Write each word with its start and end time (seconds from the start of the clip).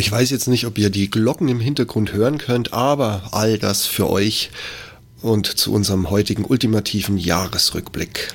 Ich 0.00 0.10
weiß 0.10 0.30
jetzt 0.30 0.48
nicht, 0.48 0.64
ob 0.64 0.78
ihr 0.78 0.88
die 0.88 1.10
Glocken 1.10 1.48
im 1.48 1.60
Hintergrund 1.60 2.14
hören 2.14 2.38
könnt, 2.38 2.72
aber 2.72 3.28
all 3.32 3.58
das 3.58 3.84
für 3.84 4.08
euch 4.08 4.48
und 5.20 5.46
zu 5.46 5.74
unserem 5.74 6.08
heutigen 6.08 6.46
ultimativen 6.46 7.18
Jahresrückblick. 7.18 8.34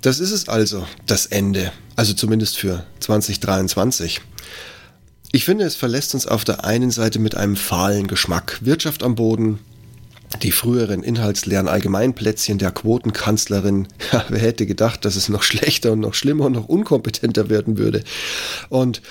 Das 0.00 0.20
ist 0.20 0.30
es 0.30 0.48
also, 0.48 0.86
das 1.04 1.26
Ende, 1.26 1.70
also 1.96 2.14
zumindest 2.14 2.56
für 2.56 2.86
2023. 3.00 4.22
Ich 5.32 5.44
finde, 5.44 5.66
es 5.66 5.76
verlässt 5.76 6.14
uns 6.14 6.26
auf 6.26 6.46
der 6.46 6.64
einen 6.64 6.90
Seite 6.90 7.18
mit 7.18 7.34
einem 7.34 7.54
fahlen 7.54 8.06
Geschmack. 8.06 8.58
Wirtschaft 8.62 9.02
am 9.02 9.16
Boden, 9.16 9.58
die 10.42 10.52
früheren 10.52 11.02
inhaltsleeren 11.02 11.68
Allgemeinplätzchen 11.68 12.56
der 12.56 12.70
Quotenkanzlerin. 12.70 13.86
Ja, 14.12 14.24
wer 14.30 14.40
hätte 14.40 14.64
gedacht, 14.64 15.04
dass 15.04 15.14
es 15.14 15.28
noch 15.28 15.42
schlechter 15.42 15.92
und 15.92 16.00
noch 16.00 16.14
schlimmer 16.14 16.46
und 16.46 16.52
noch 16.52 16.68
unkompetenter 16.70 17.50
werden 17.50 17.76
würde. 17.76 18.02
Und 18.70 19.02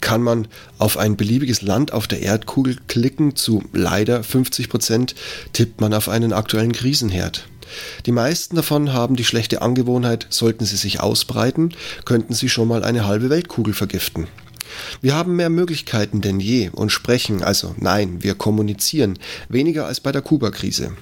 kann 0.00 0.22
man 0.22 0.48
auf 0.78 0.96
ein 0.96 1.16
beliebiges 1.16 1.62
Land 1.62 1.92
auf 1.92 2.06
der 2.06 2.22
Erdkugel 2.22 2.76
klicken, 2.88 3.36
zu 3.36 3.62
leider 3.72 4.22
50 4.22 4.68
Prozent 4.68 5.14
tippt 5.52 5.80
man 5.80 5.94
auf 5.94 6.08
einen 6.08 6.32
aktuellen 6.32 6.72
Krisenherd. 6.72 7.46
Die 8.06 8.12
meisten 8.12 8.56
davon 8.56 8.92
haben 8.92 9.16
die 9.16 9.24
schlechte 9.24 9.62
Angewohnheit, 9.62 10.26
sollten 10.30 10.64
sie 10.64 10.76
sich 10.76 11.00
ausbreiten, 11.00 11.74
könnten 12.04 12.34
sie 12.34 12.48
schon 12.48 12.68
mal 12.68 12.84
eine 12.84 13.06
halbe 13.06 13.30
Weltkugel 13.30 13.74
vergiften. 13.74 14.26
Wir 15.00 15.14
haben 15.14 15.36
mehr 15.36 15.50
Möglichkeiten 15.50 16.20
denn 16.20 16.40
je 16.40 16.70
und 16.70 16.90
sprechen, 16.90 17.42
also 17.42 17.74
nein, 17.78 18.22
wir 18.22 18.34
kommunizieren, 18.34 19.18
weniger 19.48 19.86
als 19.86 20.00
bei 20.00 20.12
der 20.12 20.22
Kuba-Krise. 20.22 20.92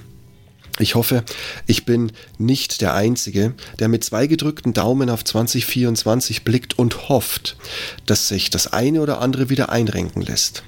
Ich 0.79 0.95
hoffe, 0.95 1.25
ich 1.67 1.85
bin 1.85 2.13
nicht 2.39 2.81
der 2.81 2.95
Einzige, 2.95 3.55
der 3.79 3.89
mit 3.89 4.05
zwei 4.05 4.27
gedrückten 4.27 4.73
Daumen 4.73 5.11
auf 5.11 5.25
2024 5.25 6.45
blickt 6.45 6.79
und 6.79 7.09
hofft, 7.09 7.57
dass 8.07 8.29
sich 8.29 8.51
das 8.51 8.73
eine 8.73 9.01
oder 9.01 9.21
andere 9.21 9.51
wieder 9.51 9.71
einrenken 9.71 10.23
lässt. 10.23 10.63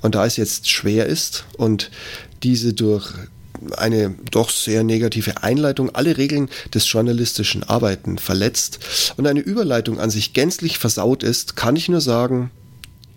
Und 0.00 0.14
da 0.14 0.26
es 0.26 0.36
jetzt 0.36 0.70
schwer 0.70 1.06
ist 1.06 1.44
und 1.56 1.90
diese 2.42 2.72
durch 2.72 3.12
eine 3.76 4.14
doch 4.30 4.50
sehr 4.50 4.82
negative 4.82 5.42
Einleitung 5.42 5.94
alle 5.94 6.16
Regeln 6.16 6.48
des 6.74 6.90
journalistischen 6.90 7.62
Arbeiten 7.62 8.18
verletzt 8.18 8.80
und 9.16 9.26
eine 9.26 9.40
Überleitung 9.40 10.00
an 10.00 10.10
sich 10.10 10.32
gänzlich 10.32 10.78
versaut 10.78 11.22
ist, 11.22 11.54
kann 11.54 11.76
ich 11.76 11.88
nur 11.88 12.00
sagen, 12.00 12.50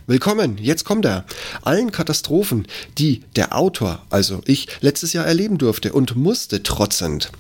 Willkommen, 0.08 0.60
jetzt 0.60 0.86
kommt 0.86 1.04
er. 1.04 1.26
Allen 1.64 1.92
Katastrophen, 1.92 2.68
die 3.00 3.24
der 3.36 3.58
Autor, 3.58 4.06
also 4.12 4.42
ich, 4.46 4.68
letztes 4.82 5.14
Jahr 5.14 5.26
erleben 5.26 5.58
durfte 5.58 5.94
und 5.94 6.16
musste 6.16 6.62
trotzend. 6.62 7.32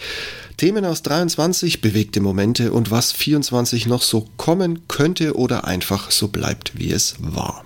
Themen 0.56 0.86
aus 0.86 1.02
23, 1.02 1.82
bewegte 1.82 2.22
Momente 2.22 2.72
und 2.72 2.90
was 2.90 3.12
24 3.12 3.84
noch 3.84 4.00
so 4.00 4.26
kommen 4.38 4.88
könnte 4.88 5.36
oder 5.36 5.66
einfach 5.66 6.10
so 6.10 6.28
bleibt, 6.28 6.78
wie 6.78 6.90
es 6.90 7.16
war. 7.18 7.65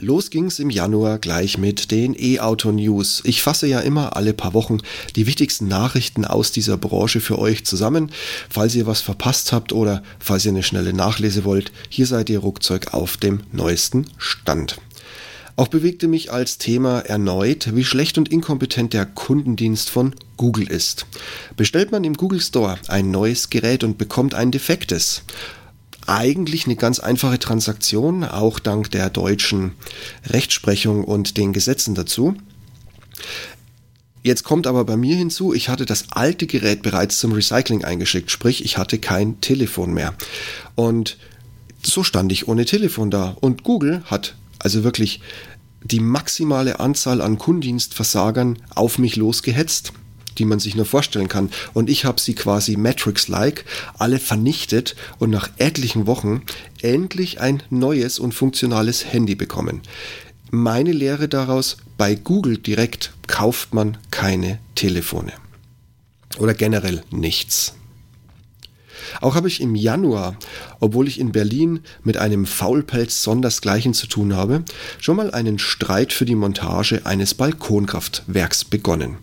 Los 0.00 0.30
ging's 0.30 0.60
im 0.60 0.70
Januar 0.70 1.18
gleich 1.18 1.58
mit 1.58 1.90
den 1.90 2.14
E-Auto-News. 2.16 3.22
Ich 3.24 3.42
fasse 3.42 3.66
ja 3.66 3.80
immer 3.80 4.14
alle 4.14 4.32
paar 4.32 4.54
Wochen 4.54 4.78
die 5.16 5.26
wichtigsten 5.26 5.66
Nachrichten 5.66 6.24
aus 6.24 6.52
dieser 6.52 6.76
Branche 6.76 7.20
für 7.20 7.36
euch 7.36 7.64
zusammen. 7.64 8.12
Falls 8.48 8.76
ihr 8.76 8.86
was 8.86 9.00
verpasst 9.00 9.52
habt 9.52 9.72
oder 9.72 10.04
falls 10.20 10.44
ihr 10.44 10.52
eine 10.52 10.62
schnelle 10.62 10.92
Nachlese 10.92 11.44
wollt, 11.44 11.72
hier 11.88 12.06
seid 12.06 12.30
ihr 12.30 12.38
ruckzeug 12.38 12.94
auf 12.94 13.16
dem 13.16 13.40
neuesten 13.50 14.06
Stand. 14.18 14.76
Auch 15.56 15.66
bewegte 15.66 16.06
mich 16.06 16.30
als 16.30 16.58
Thema 16.58 17.00
erneut, 17.00 17.74
wie 17.74 17.84
schlecht 17.84 18.16
und 18.16 18.30
inkompetent 18.30 18.92
der 18.92 19.04
Kundendienst 19.04 19.90
von 19.90 20.14
Google 20.36 20.70
ist. 20.70 21.06
Bestellt 21.56 21.90
man 21.90 22.04
im 22.04 22.14
Google 22.14 22.40
Store 22.40 22.78
ein 22.86 23.10
neues 23.10 23.50
Gerät 23.50 23.82
und 23.82 23.98
bekommt 23.98 24.34
ein 24.34 24.52
defektes, 24.52 25.24
eigentlich 26.08 26.66
eine 26.66 26.76
ganz 26.76 26.98
einfache 26.98 27.38
Transaktion, 27.38 28.24
auch 28.24 28.58
dank 28.58 28.90
der 28.90 29.10
deutschen 29.10 29.72
Rechtsprechung 30.26 31.04
und 31.04 31.36
den 31.36 31.52
Gesetzen 31.52 31.94
dazu. 31.94 32.34
Jetzt 34.22 34.42
kommt 34.42 34.66
aber 34.66 34.84
bei 34.84 34.96
mir 34.96 35.16
hinzu, 35.16 35.54
ich 35.54 35.68
hatte 35.68 35.86
das 35.86 36.06
alte 36.10 36.46
Gerät 36.46 36.82
bereits 36.82 37.18
zum 37.18 37.32
Recycling 37.32 37.84
eingeschickt, 37.84 38.30
sprich 38.30 38.64
ich 38.64 38.76
hatte 38.76 38.98
kein 38.98 39.40
Telefon 39.40 39.94
mehr. 39.94 40.14
Und 40.74 41.18
so 41.82 42.02
stand 42.02 42.32
ich 42.32 42.48
ohne 42.48 42.64
Telefon 42.64 43.10
da. 43.10 43.36
Und 43.40 43.62
Google 43.62 44.02
hat 44.06 44.34
also 44.58 44.82
wirklich 44.84 45.20
die 45.84 46.00
maximale 46.00 46.80
Anzahl 46.80 47.20
an 47.20 47.38
Kundendienstversagern 47.38 48.58
auf 48.74 48.98
mich 48.98 49.16
losgehetzt 49.16 49.92
die 50.38 50.44
man 50.44 50.58
sich 50.58 50.76
nur 50.76 50.86
vorstellen 50.86 51.28
kann. 51.28 51.50
Und 51.74 51.90
ich 51.90 52.04
habe 52.04 52.20
sie 52.20 52.34
quasi 52.34 52.76
Matrix-like 52.76 53.64
alle 53.98 54.18
vernichtet 54.18 54.96
und 55.18 55.30
nach 55.30 55.50
etlichen 55.58 56.06
Wochen 56.06 56.42
endlich 56.82 57.40
ein 57.40 57.62
neues 57.70 58.18
und 58.18 58.32
funktionales 58.32 59.04
Handy 59.12 59.34
bekommen. 59.34 59.82
Meine 60.50 60.92
Lehre 60.92 61.28
daraus, 61.28 61.76
bei 61.98 62.14
Google 62.14 62.58
direkt 62.58 63.12
kauft 63.26 63.74
man 63.74 63.98
keine 64.10 64.58
Telefone. 64.74 65.32
Oder 66.38 66.54
generell 66.54 67.02
nichts. 67.10 67.74
Auch 69.20 69.34
habe 69.34 69.48
ich 69.48 69.60
im 69.60 69.74
Januar, 69.74 70.36
obwohl 70.80 71.08
ich 71.08 71.20
in 71.20 71.32
Berlin 71.32 71.80
mit 72.04 72.16
einem 72.16 72.46
Faulpelz 72.46 73.22
sondersgleichen 73.22 73.94
zu 73.94 74.06
tun 74.06 74.34
habe, 74.34 74.64
schon 75.00 75.16
mal 75.16 75.30
einen 75.32 75.58
Streit 75.58 76.12
für 76.12 76.24
die 76.24 76.34
Montage 76.34 77.04
eines 77.04 77.34
Balkonkraftwerks 77.34 78.64
begonnen. 78.64 79.16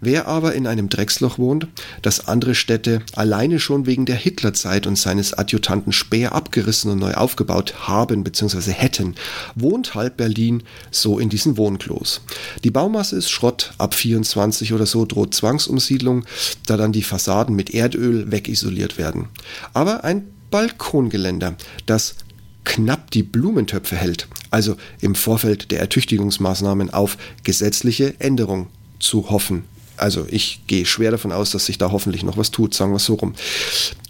Wer 0.00 0.28
aber 0.28 0.54
in 0.54 0.66
einem 0.66 0.88
Drecksloch 0.88 1.38
wohnt, 1.38 1.68
das 2.02 2.28
andere 2.28 2.54
Städte 2.54 3.02
alleine 3.14 3.60
schon 3.60 3.86
wegen 3.86 4.06
der 4.06 4.16
Hitlerzeit 4.16 4.86
und 4.86 4.96
seines 4.96 5.34
Adjutanten 5.34 5.92
Speer 5.92 6.32
abgerissen 6.32 6.90
und 6.90 6.98
neu 6.98 7.14
aufgebaut 7.14 7.74
haben 7.88 8.24
bzw. 8.24 8.72
hätten, 8.72 9.14
wohnt 9.54 9.94
halb 9.94 10.16
Berlin 10.16 10.62
so 10.90 11.18
in 11.18 11.28
diesen 11.28 11.56
Wohnklos. 11.56 12.22
Die 12.64 12.70
Baumasse 12.70 13.16
ist 13.16 13.30
Schrott, 13.30 13.72
ab 13.78 13.94
24 13.94 14.72
oder 14.72 14.86
so 14.86 15.04
droht 15.04 15.34
Zwangsumsiedlung, 15.34 16.24
da 16.66 16.76
dann 16.76 16.92
die 16.92 17.02
Fassaden 17.02 17.56
mit 17.56 17.70
Erdöl 17.70 18.30
wegisoliert 18.30 18.98
werden. 18.98 19.28
Aber 19.72 20.04
ein 20.04 20.24
Balkongeländer, 20.50 21.54
das 21.86 22.16
knapp 22.64 23.10
die 23.10 23.22
Blumentöpfe 23.22 23.96
hält, 23.96 24.28
also 24.50 24.76
im 25.00 25.14
Vorfeld 25.14 25.70
der 25.70 25.80
Ertüchtigungsmaßnahmen 25.80 26.90
auf 26.90 27.16
gesetzliche 27.42 28.20
Änderung 28.20 28.68
zu 29.02 29.30
hoffen. 29.30 29.64
Also 29.96 30.26
ich 30.28 30.62
gehe 30.66 30.86
schwer 30.86 31.10
davon 31.10 31.32
aus, 31.32 31.50
dass 31.50 31.66
sich 31.66 31.78
da 31.78 31.92
hoffentlich 31.92 32.24
noch 32.24 32.36
was 32.36 32.50
tut, 32.50 32.74
sagen 32.74 32.92
wir 32.92 32.96
es 32.96 33.04
so 33.04 33.14
rum. 33.14 33.34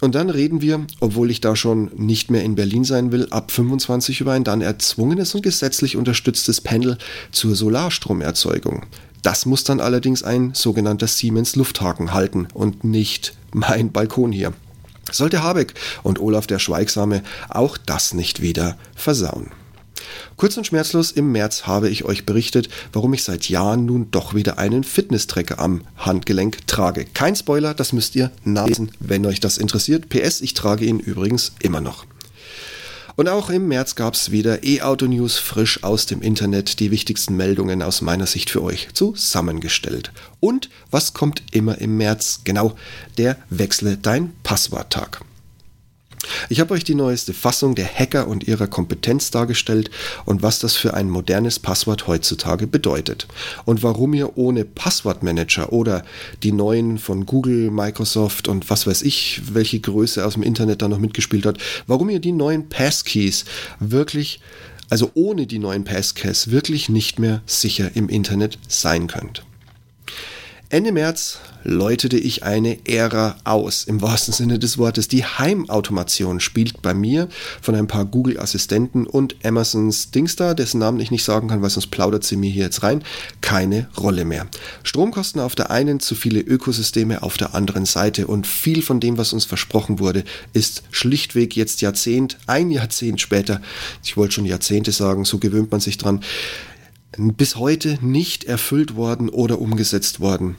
Und 0.01 0.15
dann 0.15 0.31
reden 0.31 0.63
wir, 0.63 0.87
obwohl 1.01 1.31
ich 1.31 1.41
da 1.41 1.57
schon 1.57 1.91
nicht 1.97 2.31
mehr 2.31 2.45
in 2.45 2.55
Berlin 2.55 2.85
sein 2.85 3.13
will, 3.13 3.27
ab 3.31 3.51
25 3.51 4.21
über 4.21 4.33
ein 4.33 4.45
dann 4.45 4.61
erzwungenes 4.61 5.35
und 5.35 5.43
gesetzlich 5.43 5.97
unterstütztes 5.97 6.61
Panel 6.61 6.99
zur 7.33 7.57
Solarstromerzeugung. 7.57 8.87
Das 9.23 9.45
muss 9.45 9.65
dann 9.65 9.81
allerdings 9.81 10.23
ein 10.23 10.55
sogenannter 10.55 11.09
Siemens 11.09 11.57
Lufthaken 11.57 12.15
halten 12.15 12.49
und 12.55 12.85
nicht 12.85 13.35
mein 13.53 13.93
Balkon 13.93 14.33
hier. 14.33 14.53
Sollte 15.11 15.43
Habeck 15.43 15.75
und 16.03 16.21
Olaf 16.21 16.47
der 16.47 16.59
Schweigsame 16.59 17.23
auch 17.49 17.77
das 17.77 18.15
nicht 18.15 18.41
wieder 18.41 18.79
versauen. 18.95 19.51
Kurz 20.37 20.57
und 20.57 20.67
schmerzlos, 20.67 21.13
im 21.13 21.33
März 21.33 21.67
habe 21.67 21.89
ich 21.89 22.05
euch 22.05 22.27
berichtet, 22.27 22.69
warum 22.93 23.15
ich 23.15 23.25
seit 23.25 23.49
Jahren 23.49 23.87
nun 23.87 24.11
doch 24.11 24.35
wieder 24.35 24.59
einen 24.59 24.85
Fitness-Tracker 24.85 25.59
am 25.59 25.83
Handgelenk 25.97 26.67
trage. 26.67 27.05
Kein 27.05 27.37
Spoiler, 27.37 27.75
das 27.75 27.93
müsst 27.93 28.17
ihr 28.17 28.31
nachlesen, 28.45 28.91
wenn 29.01 29.27
euch 29.27 29.41
das 29.41 29.59
interessiert. 29.59 30.09
PS, 30.09 30.41
ich 30.41 30.55
trage 30.55 30.85
ihn 30.85 30.99
übrigens 30.99 31.53
immer 31.61 31.81
noch. 31.81 32.07
Und 33.15 33.29
auch 33.29 33.51
im 33.51 33.69
März 33.69 33.95
gab 33.95 34.15
es 34.15 34.31
wieder 34.31 34.65
E-Auto-News 34.65 35.39
frisch 35.39 35.85
aus 35.85 36.07
dem 36.07 36.23
Internet, 36.23 36.81
die 36.81 36.91
wichtigsten 36.91 37.37
Meldungen 37.37 37.83
aus 37.83 38.01
meiner 38.01 38.27
Sicht 38.27 38.49
für 38.49 38.63
euch 38.63 38.89
zusammengestellt. 38.95 40.13
Und 40.41 40.71
was 40.91 41.13
kommt 41.13 41.43
immer 41.53 41.79
im 41.79 41.99
März? 41.99 42.41
Genau, 42.45 42.75
der 43.19 43.37
Wechsle 43.51 43.99
dein 43.99 44.33
Passworttag. 44.43 45.21
Ich 46.49 46.61
habe 46.61 46.75
euch 46.75 46.85
die 46.85 46.95
neueste 46.95 47.33
Fassung 47.33 47.75
der 47.75 47.87
Hacker 47.87 48.29
und 48.29 48.47
ihrer 48.47 48.67
Kompetenz 48.67 49.31
dargestellt 49.31 49.91
und 50.25 50.43
was 50.43 50.59
das 50.59 50.77
für 50.77 50.95
ein 50.95 51.11
modernes 51.11 51.59
Passwort 51.59 52.07
heutzutage 52.07 52.67
bedeutet. 52.67 53.27
Und 53.65 53.83
warum 53.83 54.15
ihr 54.15 54.37
ohne 54.37 54.65
Passwortmanager 54.65 55.73
oder 55.73 56.05
die 56.43 56.53
neuen 56.53 56.99
von 56.99 57.27
Google, 57.27 57.71
Microsoft 57.71 58.49
und 58.49 58.71
was 58.71 58.87
weiß 58.87 59.03
ich, 59.03 59.43
welche 59.53 59.81
Größe 59.81 60.25
aus 60.25 60.35
dem 60.35 60.43
Internet 60.43 60.83
da 60.83 60.89
noch 60.89 60.99
mitgespielt 60.99 61.47
hat, 61.47 61.59
warum 61.87 62.11
ihr 62.11 62.21
die 62.21 62.33
neuen 62.33 62.69
Passkeys 62.69 63.45
wirklich, 63.81 64.41
also 64.89 65.11
ohne 65.15 65.47
die 65.47 65.59
neuen 65.59 65.85
Passkeys 65.85 66.51
wirklich 66.51 66.89
nicht 66.89 67.19
mehr 67.19 67.43
sicher 67.47 67.91
im 67.95 68.09
Internet 68.09 68.59
sein 68.69 69.07
könnt. 69.07 69.45
Ende 70.73 70.91
März 70.91 71.39
läutete 71.65 72.17
ich 72.17 72.45
eine 72.45 72.79
Ära 72.89 73.37
aus, 73.45 73.85
im 73.85 74.01
wahrsten 74.01 74.33
Sinne 74.33 74.59
des 74.59 74.79
Wortes. 74.79 75.07
Die 75.07 75.23
Heimautomation 75.23 76.41
spielt 76.41 76.81
bei 76.81 76.95
mir 76.95 77.29
von 77.61 77.75
ein 77.75 77.87
paar 77.87 78.07
Google-Assistenten 78.07 79.07
und 79.07 79.37
Amazons 79.45 80.13
Dingstar, 80.13 80.55
dessen 80.55 80.79
Namen 80.79 80.99
ich 80.99 81.11
nicht 81.11 81.25
sagen 81.25 81.49
kann, 81.49 81.61
weil 81.61 81.69
sonst 81.69 81.89
plaudert 81.89 82.25
sie 82.25 82.37
mir 82.37 82.51
hier 82.51 82.65
jetzt 82.65 82.83
rein, 82.83 83.05
keine 83.43 83.89
Rolle 83.99 84.25
mehr. 84.25 84.47
Stromkosten 84.83 85.43
auf 85.43 85.55
der 85.55 85.71
einen, 85.71 86.01
zu 86.01 86.15
viele 86.15 86.41
Ökosysteme 86.41 87.23
auf 87.23 87.37
der 87.37 87.55
anderen 87.55 87.85
Seite 87.85 88.27
und 88.27 88.47
viel 88.47 88.81
von 88.81 88.99
dem, 88.99 89.19
was 89.19 89.35
uns 89.35 89.45
versprochen 89.45 89.99
wurde, 89.99 90.25
ist 90.55 90.85
schlichtweg 90.91 91.55
jetzt 91.55 91.83
Jahrzehnt, 91.83 92.39
ein 92.47 92.71
Jahrzehnt 92.71 93.21
später, 93.21 93.61
ich 94.03 94.17
wollte 94.17 94.37
schon 94.37 94.47
Jahrzehnte 94.47 94.91
sagen, 94.91 95.27
so 95.27 95.37
gewöhnt 95.37 95.71
man 95.71 95.81
sich 95.83 95.99
dran, 95.99 96.23
bis 97.17 97.57
heute 97.57 97.99
nicht 98.01 98.45
erfüllt 98.45 98.97
worden 98.97 99.29
oder 99.29 99.61
umgesetzt 99.61 100.21
worden. 100.21 100.57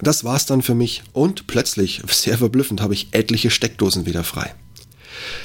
Das 0.00 0.24
war's 0.24 0.46
dann 0.46 0.62
für 0.62 0.74
mich 0.74 1.02
und 1.12 1.46
plötzlich, 1.46 2.02
sehr 2.08 2.38
verblüffend, 2.38 2.80
habe 2.80 2.94
ich 2.94 3.08
etliche 3.12 3.50
Steckdosen 3.50 4.04
wieder 4.04 4.24
frei. 4.24 4.52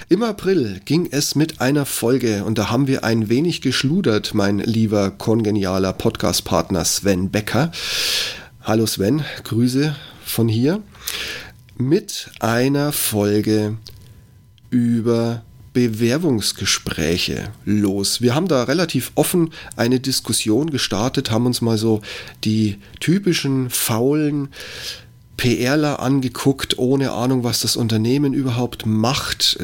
Im 0.09 0.23
April 0.23 0.81
ging 0.85 1.09
es 1.11 1.35
mit 1.35 1.61
einer 1.61 1.85
Folge 1.85 2.43
und 2.43 2.57
da 2.57 2.69
haben 2.69 2.87
wir 2.87 3.03
ein 3.03 3.29
wenig 3.29 3.61
geschludert, 3.61 4.33
mein 4.33 4.59
lieber 4.59 5.11
kongenialer 5.11 5.93
Podcast-Partner 5.93 6.85
Sven 6.85 7.29
Becker. 7.29 7.71
Hallo 8.63 8.85
Sven, 8.87 9.23
Grüße 9.43 9.95
von 10.25 10.47
hier. 10.47 10.81
Mit 11.77 12.31
einer 12.39 12.91
Folge 12.91 13.77
über 14.71 15.43
Bewerbungsgespräche 15.77 17.49
los. 17.63 18.19
Wir 18.19 18.33
haben 18.33 18.47
da 18.47 18.63
relativ 18.63 19.11
offen 19.13 19.51
eine 19.75 19.99
Diskussion 19.99 20.71
gestartet, 20.71 21.29
haben 21.29 21.45
uns 21.45 21.61
mal 21.61 21.77
so 21.77 22.01
die 22.43 22.77
typischen 22.99 23.69
faulen 23.69 24.49
PRler 25.37 25.99
angeguckt, 25.99 26.79
ohne 26.79 27.11
Ahnung, 27.11 27.43
was 27.43 27.59
das 27.59 27.75
Unternehmen 27.75 28.33
überhaupt 28.33 28.87
macht. 28.87 29.59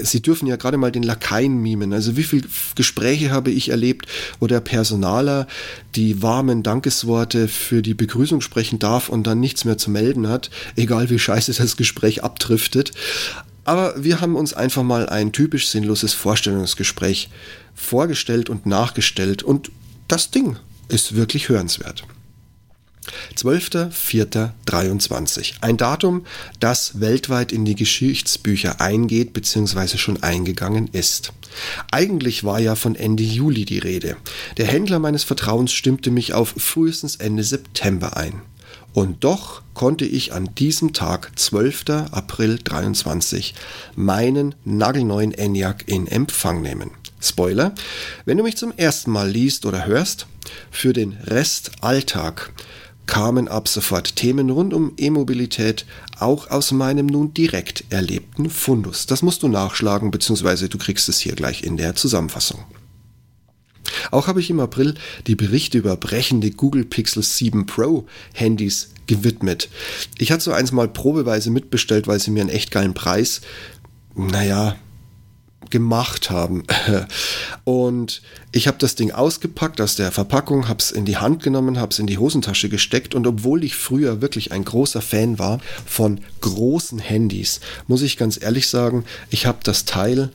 Sie 0.00 0.22
dürfen 0.22 0.46
ja 0.46 0.54
gerade 0.54 0.76
mal 0.76 0.92
den 0.92 1.02
Lakaien 1.02 1.60
mimen. 1.60 1.92
Also 1.92 2.16
wie 2.16 2.22
viele 2.22 2.46
Gespräche 2.76 3.32
habe 3.32 3.50
ich 3.50 3.70
erlebt, 3.70 4.06
wo 4.38 4.46
der 4.46 4.60
Personaler 4.60 5.48
die 5.96 6.22
warmen 6.22 6.62
Dankesworte 6.62 7.48
für 7.48 7.82
die 7.82 7.94
Begrüßung 7.94 8.40
sprechen 8.40 8.78
darf 8.78 9.08
und 9.08 9.26
dann 9.26 9.40
nichts 9.40 9.64
mehr 9.64 9.76
zu 9.76 9.90
melden 9.90 10.28
hat, 10.28 10.50
egal 10.76 11.10
wie 11.10 11.18
scheiße 11.18 11.52
das 11.52 11.76
Gespräch 11.76 12.22
abdriftet. 12.22 12.92
Aber 13.68 14.02
wir 14.02 14.20
haben 14.22 14.34
uns 14.34 14.54
einfach 14.54 14.82
mal 14.82 15.10
ein 15.10 15.30
typisch 15.30 15.68
sinnloses 15.68 16.14
Vorstellungsgespräch 16.14 17.28
vorgestellt 17.74 18.48
und 18.48 18.64
nachgestellt 18.64 19.42
und 19.42 19.70
das 20.08 20.30
Ding 20.30 20.56
ist 20.88 21.16
wirklich 21.16 21.50
hörenswert. 21.50 22.04
12.04.23. 23.36 25.56
Ein 25.60 25.76
Datum, 25.76 26.24
das 26.60 27.00
weltweit 27.00 27.52
in 27.52 27.66
die 27.66 27.74
Geschichtsbücher 27.74 28.80
eingeht 28.80 29.34
bzw. 29.34 29.98
schon 29.98 30.22
eingegangen 30.22 30.88
ist. 30.92 31.34
Eigentlich 31.90 32.44
war 32.44 32.60
ja 32.60 32.74
von 32.74 32.94
Ende 32.94 33.22
Juli 33.22 33.66
die 33.66 33.80
Rede. 33.80 34.16
Der 34.56 34.66
Händler 34.66 34.98
meines 34.98 35.24
Vertrauens 35.24 35.72
stimmte 35.72 36.10
mich 36.10 36.32
auf 36.32 36.54
frühestens 36.56 37.16
Ende 37.16 37.44
September 37.44 38.16
ein. 38.16 38.40
Und 38.92 39.22
doch 39.24 39.62
konnte 39.74 40.04
ich 40.04 40.32
an 40.32 40.54
diesem 40.56 40.92
Tag, 40.92 41.32
12. 41.36 41.84
April 42.10 42.58
23, 42.62 43.54
meinen 43.94 44.54
nagelneuen 44.64 45.32
ENIAC 45.32 45.84
in 45.86 46.06
Empfang 46.06 46.62
nehmen. 46.62 46.90
Spoiler, 47.20 47.74
wenn 48.24 48.38
du 48.38 48.44
mich 48.44 48.56
zum 48.56 48.72
ersten 48.76 49.10
Mal 49.10 49.28
liest 49.28 49.66
oder 49.66 49.86
hörst, 49.86 50.26
für 50.70 50.92
den 50.92 51.12
Rest 51.24 51.72
Alltag 51.80 52.52
kamen 53.06 53.48
ab 53.48 53.68
sofort 53.68 54.16
Themen 54.16 54.50
rund 54.50 54.74
um 54.74 54.92
E-Mobilität 54.96 55.86
auch 56.20 56.50
aus 56.50 56.70
meinem 56.72 57.06
nun 57.06 57.34
direkt 57.34 57.84
erlebten 57.90 58.50
Fundus. 58.50 59.06
Das 59.06 59.22
musst 59.22 59.42
du 59.42 59.48
nachschlagen, 59.48 60.10
beziehungsweise 60.10 60.68
du 60.68 60.78
kriegst 60.78 61.08
es 61.08 61.18
hier 61.18 61.34
gleich 61.34 61.64
in 61.64 61.76
der 61.76 61.96
Zusammenfassung. 61.96 62.64
Auch 64.10 64.26
habe 64.26 64.40
ich 64.40 64.50
im 64.50 64.60
April 64.60 64.94
die 65.26 65.34
Berichte 65.34 65.78
über 65.78 65.96
brechende 65.96 66.50
Google 66.50 66.84
Pixel 66.84 67.22
7 67.22 67.66
Pro 67.66 68.06
Handys 68.34 68.90
gewidmet. 69.06 69.68
Ich 70.18 70.30
hatte 70.30 70.44
so 70.44 70.52
eins 70.52 70.72
mal 70.72 70.88
probeweise 70.88 71.50
mitbestellt, 71.50 72.06
weil 72.06 72.20
sie 72.20 72.30
mir 72.30 72.42
einen 72.42 72.50
echt 72.50 72.70
geilen 72.70 72.94
Preis, 72.94 73.40
naja, 74.14 74.76
gemacht 75.70 76.30
haben. 76.30 76.64
Und 77.64 78.22
ich 78.52 78.66
habe 78.66 78.78
das 78.78 78.94
Ding 78.94 79.10
ausgepackt 79.10 79.80
aus 79.80 79.96
der 79.96 80.12
Verpackung, 80.12 80.68
habe 80.68 80.80
es 80.80 80.90
in 80.90 81.04
die 81.04 81.18
Hand 81.18 81.42
genommen, 81.42 81.78
habe 81.78 81.92
es 81.92 81.98
in 81.98 82.06
die 82.06 82.18
Hosentasche 82.18 82.68
gesteckt 82.68 83.14
und 83.14 83.26
obwohl 83.26 83.64
ich 83.64 83.76
früher 83.76 84.22
wirklich 84.22 84.52
ein 84.52 84.64
großer 84.64 85.02
Fan 85.02 85.38
war 85.38 85.60
von 85.84 86.20
großen 86.40 86.98
Handys, 86.98 87.60
muss 87.86 88.02
ich 88.02 88.16
ganz 88.16 88.40
ehrlich 88.40 88.68
sagen, 88.68 89.04
ich 89.30 89.44
habe 89.44 89.58
das 89.62 89.84
Teil 89.84 90.30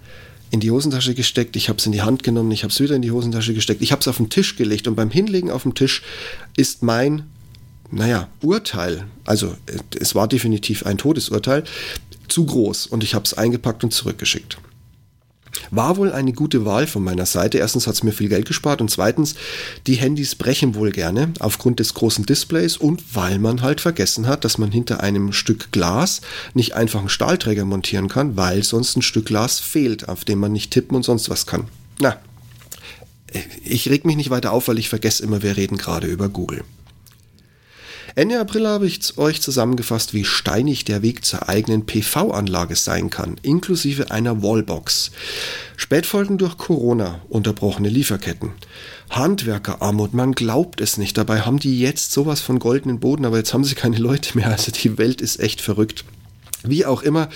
in 0.53 0.59
die 0.59 0.69
Hosentasche 0.69 1.15
gesteckt, 1.15 1.55
ich 1.55 1.67
habe 1.67 1.79
es 1.79 1.85
in 1.87 1.93
die 1.93 2.03
Hand 2.03 2.21
genommen, 2.21 2.51
ich 2.51 2.61
habe 2.61 2.71
es 2.71 2.79
wieder 2.79 2.95
in 2.95 3.01
die 3.01 3.09
Hosentasche 3.09 3.55
gesteckt, 3.55 3.81
ich 3.81 3.91
habe 3.91 4.01
es 4.01 4.07
auf 4.07 4.17
den 4.17 4.29
Tisch 4.29 4.55
gelegt 4.55 4.87
und 4.87 4.93
beim 4.93 5.09
Hinlegen 5.09 5.49
auf 5.49 5.63
dem 5.63 5.73
Tisch 5.73 6.03
ist 6.55 6.83
mein, 6.83 7.23
naja, 7.89 8.27
Urteil, 8.43 9.07
also 9.25 9.55
es 9.99 10.13
war 10.13 10.27
definitiv 10.27 10.85
ein 10.85 10.99
Todesurteil, 10.99 11.63
zu 12.27 12.45
groß 12.45 12.85
und 12.85 13.03
ich 13.03 13.15
habe 13.15 13.25
es 13.25 13.33
eingepackt 13.33 13.83
und 13.83 13.93
zurückgeschickt. 13.93 14.59
War 15.71 15.97
wohl 15.97 16.11
eine 16.11 16.33
gute 16.33 16.65
Wahl 16.65 16.87
von 16.87 17.03
meiner 17.03 17.25
Seite. 17.25 17.57
Erstens 17.57 17.87
hat 17.87 17.95
es 17.95 18.03
mir 18.03 18.11
viel 18.11 18.29
Geld 18.29 18.47
gespart 18.47 18.81
und 18.81 18.89
zweitens, 18.89 19.35
die 19.87 19.95
Handys 19.95 20.35
brechen 20.35 20.75
wohl 20.75 20.91
gerne 20.91 21.33
aufgrund 21.39 21.79
des 21.79 21.93
großen 21.93 22.25
Displays 22.25 22.77
und 22.77 23.15
weil 23.15 23.39
man 23.39 23.61
halt 23.61 23.81
vergessen 23.81 24.27
hat, 24.27 24.45
dass 24.45 24.57
man 24.57 24.71
hinter 24.71 25.01
einem 25.01 25.33
Stück 25.33 25.71
Glas 25.71 26.21
nicht 26.53 26.73
einfach 26.73 26.99
einen 26.99 27.09
Stahlträger 27.09 27.65
montieren 27.65 28.07
kann, 28.07 28.37
weil 28.37 28.63
sonst 28.63 28.95
ein 28.97 29.01
Stück 29.01 29.25
Glas 29.25 29.59
fehlt, 29.59 30.09
auf 30.09 30.25
dem 30.25 30.39
man 30.39 30.51
nicht 30.51 30.71
tippen 30.71 30.95
und 30.95 31.03
sonst 31.03 31.29
was 31.29 31.45
kann. 31.45 31.65
Na, 31.99 32.17
ich 33.63 33.89
reg 33.89 34.05
mich 34.05 34.15
nicht 34.15 34.29
weiter 34.29 34.51
auf, 34.51 34.67
weil 34.67 34.79
ich 34.79 34.89
vergesse 34.89 35.23
immer, 35.23 35.41
wir 35.41 35.57
reden 35.57 35.77
gerade 35.77 36.07
über 36.07 36.29
Google. 36.29 36.63
Ende 38.15 38.39
April 38.39 38.67
habe 38.67 38.85
ich 38.85 39.17
euch 39.17 39.41
zusammengefasst, 39.41 40.13
wie 40.13 40.23
steinig 40.23 40.85
der 40.85 41.01
Weg 41.01 41.25
zur 41.25 41.49
eigenen 41.49 41.87
PV-Anlage 41.87 42.75
sein 42.75 43.09
kann, 43.09 43.37
inklusive 43.41 44.11
einer 44.11 44.43
Wallbox. 44.43 45.09
Spätfolgen 45.77 46.37
durch 46.37 46.57
Corona, 46.57 47.21
unterbrochene 47.29 47.89
Lieferketten. 47.89 48.51
Handwerkerarmut, 49.09 50.13
man 50.13 50.33
glaubt 50.33 50.79
es 50.79 50.97
nicht. 50.97 51.17
Dabei 51.17 51.41
haben 51.41 51.57
die 51.57 51.79
jetzt 51.79 52.11
sowas 52.11 52.39
von 52.39 52.59
goldenen 52.59 52.99
Boden, 52.99 53.25
aber 53.25 53.37
jetzt 53.37 53.53
haben 53.53 53.63
sie 53.63 53.73
keine 53.73 53.97
Leute 53.97 54.37
mehr. 54.37 54.51
Also 54.51 54.71
die 54.71 54.99
Welt 54.99 55.19
ist 55.19 55.39
echt 55.39 55.59
verrückt. 55.59 56.05
Wie 56.63 56.85
auch 56.85 57.01
immer, 57.01 57.29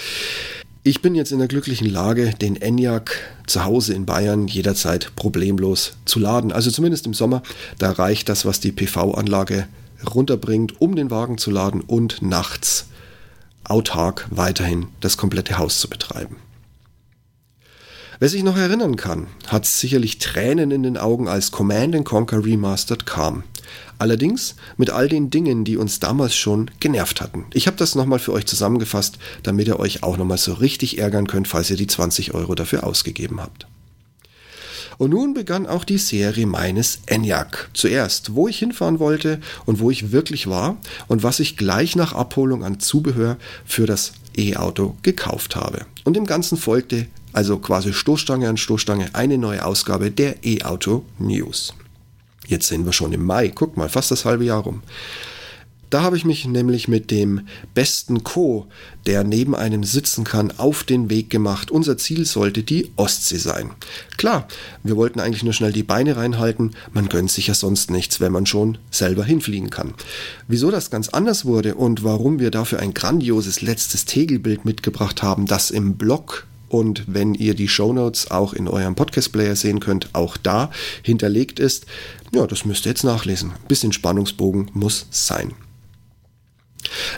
ich 0.83 1.01
bin 1.01 1.15
jetzt 1.15 1.31
in 1.31 1.39
der 1.39 1.47
glücklichen 1.47 1.89
Lage, 1.89 2.35
den 2.39 2.55
ENIAC 2.55 3.19
zu 3.47 3.65
Hause 3.65 3.95
in 3.95 4.05
Bayern 4.05 4.47
jederzeit 4.47 5.11
problemlos 5.15 5.93
zu 6.05 6.19
laden. 6.19 6.51
Also 6.51 6.69
zumindest 6.69 7.07
im 7.07 7.15
Sommer, 7.15 7.41
da 7.79 7.91
reicht 7.91 8.29
das, 8.29 8.45
was 8.45 8.59
die 8.59 8.71
PV-Anlage 8.71 9.67
runterbringt, 10.05 10.81
um 10.81 10.95
den 10.95 11.11
Wagen 11.11 11.37
zu 11.37 11.51
laden 11.51 11.81
und 11.81 12.21
nachts 12.21 12.87
autark 13.63 14.27
weiterhin 14.29 14.87
das 15.01 15.17
komplette 15.17 15.57
Haus 15.57 15.79
zu 15.79 15.89
betreiben. 15.89 16.37
Wer 18.19 18.29
sich 18.29 18.41
noch 18.41 18.57
erinnern 18.57 18.95
kann, 18.95 19.27
hat 19.45 19.65
sicherlich 19.67 20.17
Tränen 20.17 20.71
in 20.71 20.81
den 20.81 20.97
Augen, 20.97 21.27
als 21.27 21.51
Command 21.51 22.03
Conquer 22.03 22.43
Remastered 22.43 23.05
kam. 23.05 23.43
Allerdings 23.99 24.55
mit 24.75 24.89
all 24.89 25.07
den 25.07 25.29
Dingen, 25.29 25.63
die 25.63 25.77
uns 25.77 25.99
damals 25.99 26.35
schon 26.35 26.71
genervt 26.79 27.21
hatten. 27.21 27.45
Ich 27.53 27.67
habe 27.67 27.77
das 27.77 27.93
nochmal 27.93 28.19
für 28.19 28.33
euch 28.33 28.47
zusammengefasst, 28.47 29.19
damit 29.43 29.67
ihr 29.67 29.79
euch 29.79 30.01
auch 30.01 30.17
nochmal 30.17 30.37
so 30.37 30.53
richtig 30.53 30.97
ärgern 30.97 31.27
könnt, 31.27 31.47
falls 31.47 31.69
ihr 31.69 31.77
die 31.77 31.87
20 31.87 32.33
Euro 32.33 32.55
dafür 32.55 32.85
ausgegeben 32.85 33.39
habt. 33.39 33.67
Und 34.97 35.11
nun 35.11 35.33
begann 35.33 35.67
auch 35.67 35.83
die 35.83 35.97
Serie 35.97 36.47
meines 36.47 36.99
ENIAC. 37.05 37.69
Zuerst, 37.73 38.33
wo 38.33 38.47
ich 38.47 38.59
hinfahren 38.59 38.99
wollte 38.99 39.39
und 39.65 39.79
wo 39.79 39.91
ich 39.91 40.11
wirklich 40.11 40.47
war 40.47 40.77
und 41.07 41.23
was 41.23 41.39
ich 41.39 41.57
gleich 41.57 41.95
nach 41.95 42.13
Abholung 42.13 42.63
an 42.63 42.79
Zubehör 42.79 43.37
für 43.65 43.85
das 43.85 44.13
E-Auto 44.35 44.95
gekauft 45.03 45.55
habe. 45.55 45.85
Und 46.03 46.15
dem 46.15 46.25
Ganzen 46.25 46.57
folgte 46.57 47.07
also 47.33 47.59
quasi 47.59 47.93
Stoßstange 47.93 48.49
an 48.49 48.57
Stoßstange 48.57 49.09
eine 49.13 49.37
neue 49.37 49.63
Ausgabe 49.63 50.09
der 50.09 50.43
E-Auto 50.43 51.05
News. 51.19 51.73
Jetzt 52.47 52.67
sind 52.67 52.85
wir 52.85 52.93
schon 52.93 53.13
im 53.13 53.25
Mai, 53.25 53.49
guck 53.49 53.77
mal, 53.77 53.89
fast 53.89 54.09
das 54.09 54.25
halbe 54.25 54.45
Jahr 54.45 54.63
rum. 54.63 54.81
Da 55.89 56.01
habe 56.01 56.17
ich 56.17 56.25
mich 56.25 56.45
nämlich 56.45 56.87
mit 56.87 57.11
dem 57.11 57.47
besten 57.73 58.23
Co., 58.23 58.67
der 59.05 59.23
neben 59.23 59.55
einem 59.55 59.85
sitzen 59.85 60.25
kann, 60.25 60.51
auf 60.57 60.83
den 60.83 61.09
Weg 61.09 61.29
gemacht. 61.29 61.71
Unser 61.71 61.97
Ziel 61.97 62.25
sollte 62.25 62.61
die 62.61 62.91
Ostsee 62.97 63.37
sein. 63.37 63.71
Klar, 64.17 64.47
wir 64.83 64.97
wollten 64.97 65.21
eigentlich 65.21 65.43
nur 65.43 65.53
schnell 65.53 65.71
die 65.71 65.83
Beine 65.83 66.17
reinhalten. 66.17 66.71
Man 66.91 67.07
gönnt 67.07 67.31
sich 67.31 67.47
ja 67.47 67.53
sonst 67.53 67.89
nichts, 67.89 68.19
wenn 68.19 68.33
man 68.33 68.45
schon 68.45 68.77
selber 68.91 69.23
hinfliegen 69.23 69.69
kann. 69.69 69.93
Wieso 70.49 70.71
das 70.71 70.89
ganz 70.89 71.07
anders 71.09 71.45
wurde 71.45 71.75
und 71.75 72.03
warum 72.03 72.39
wir 72.39 72.51
dafür 72.51 72.79
ein 72.79 72.93
grandioses 72.93 73.61
letztes 73.61 74.03
Tegelbild 74.03 74.65
mitgebracht 74.65 75.23
haben, 75.23 75.45
das 75.45 75.71
im 75.71 75.95
Blog 75.95 76.45
und 76.67 77.05
wenn 77.07 77.33
ihr 77.33 77.53
die 77.53 77.69
Shownotes 77.69 78.29
auch 78.29 78.51
in 78.51 78.67
eurem 78.67 78.95
Podcast-Player 78.95 79.55
sehen 79.55 79.79
könnt, 79.79 80.09
auch 80.13 80.35
da 80.35 80.69
hinterlegt 81.01 81.61
ist, 81.61 81.85
ja, 82.33 82.45
das 82.45 82.65
müsst 82.65 82.85
ihr 82.85 82.89
jetzt 82.89 83.05
nachlesen. 83.05 83.53
bisschen 83.69 83.93
Spannungsbogen 83.93 84.69
muss 84.73 85.07
sein. 85.11 85.53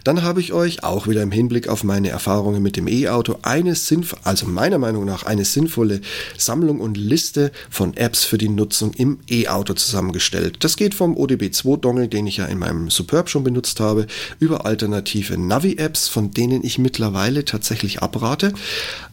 Dann 0.03 0.23
habe 0.23 0.41
ich 0.41 0.53
euch 0.53 0.83
auch 0.83 1.07
wieder 1.07 1.21
im 1.21 1.31
Hinblick 1.31 1.67
auf 1.67 1.83
meine 1.83 2.09
Erfahrungen 2.09 2.61
mit 2.61 2.77
dem 2.77 2.87
E-Auto 2.87 3.37
eine 3.41 3.75
sinnvolle, 3.75 4.21
also 4.23 4.45
meiner 4.47 4.77
Meinung 4.77 5.05
nach 5.05 5.23
eine 5.23 5.45
sinnvolle 5.45 6.01
Sammlung 6.37 6.79
und 6.79 6.97
Liste 6.97 7.51
von 7.69 7.95
Apps 7.95 8.23
für 8.23 8.37
die 8.37 8.49
Nutzung 8.49 8.93
im 8.93 9.19
E-Auto 9.29 9.73
zusammengestellt. 9.73 10.57
Das 10.63 10.77
geht 10.77 10.93
vom 10.93 11.15
ODB2-Dongle, 11.15 12.07
den 12.07 12.27
ich 12.27 12.37
ja 12.37 12.45
in 12.45 12.59
meinem 12.59 12.89
Superb 12.89 13.29
schon 13.29 13.43
benutzt 13.43 13.79
habe, 13.79 14.07
über 14.39 14.65
alternative 14.65 15.37
Navi-Apps, 15.37 16.07
von 16.07 16.31
denen 16.31 16.63
ich 16.63 16.77
mittlerweile 16.77 17.45
tatsächlich 17.45 18.01
abrate. 18.01 18.53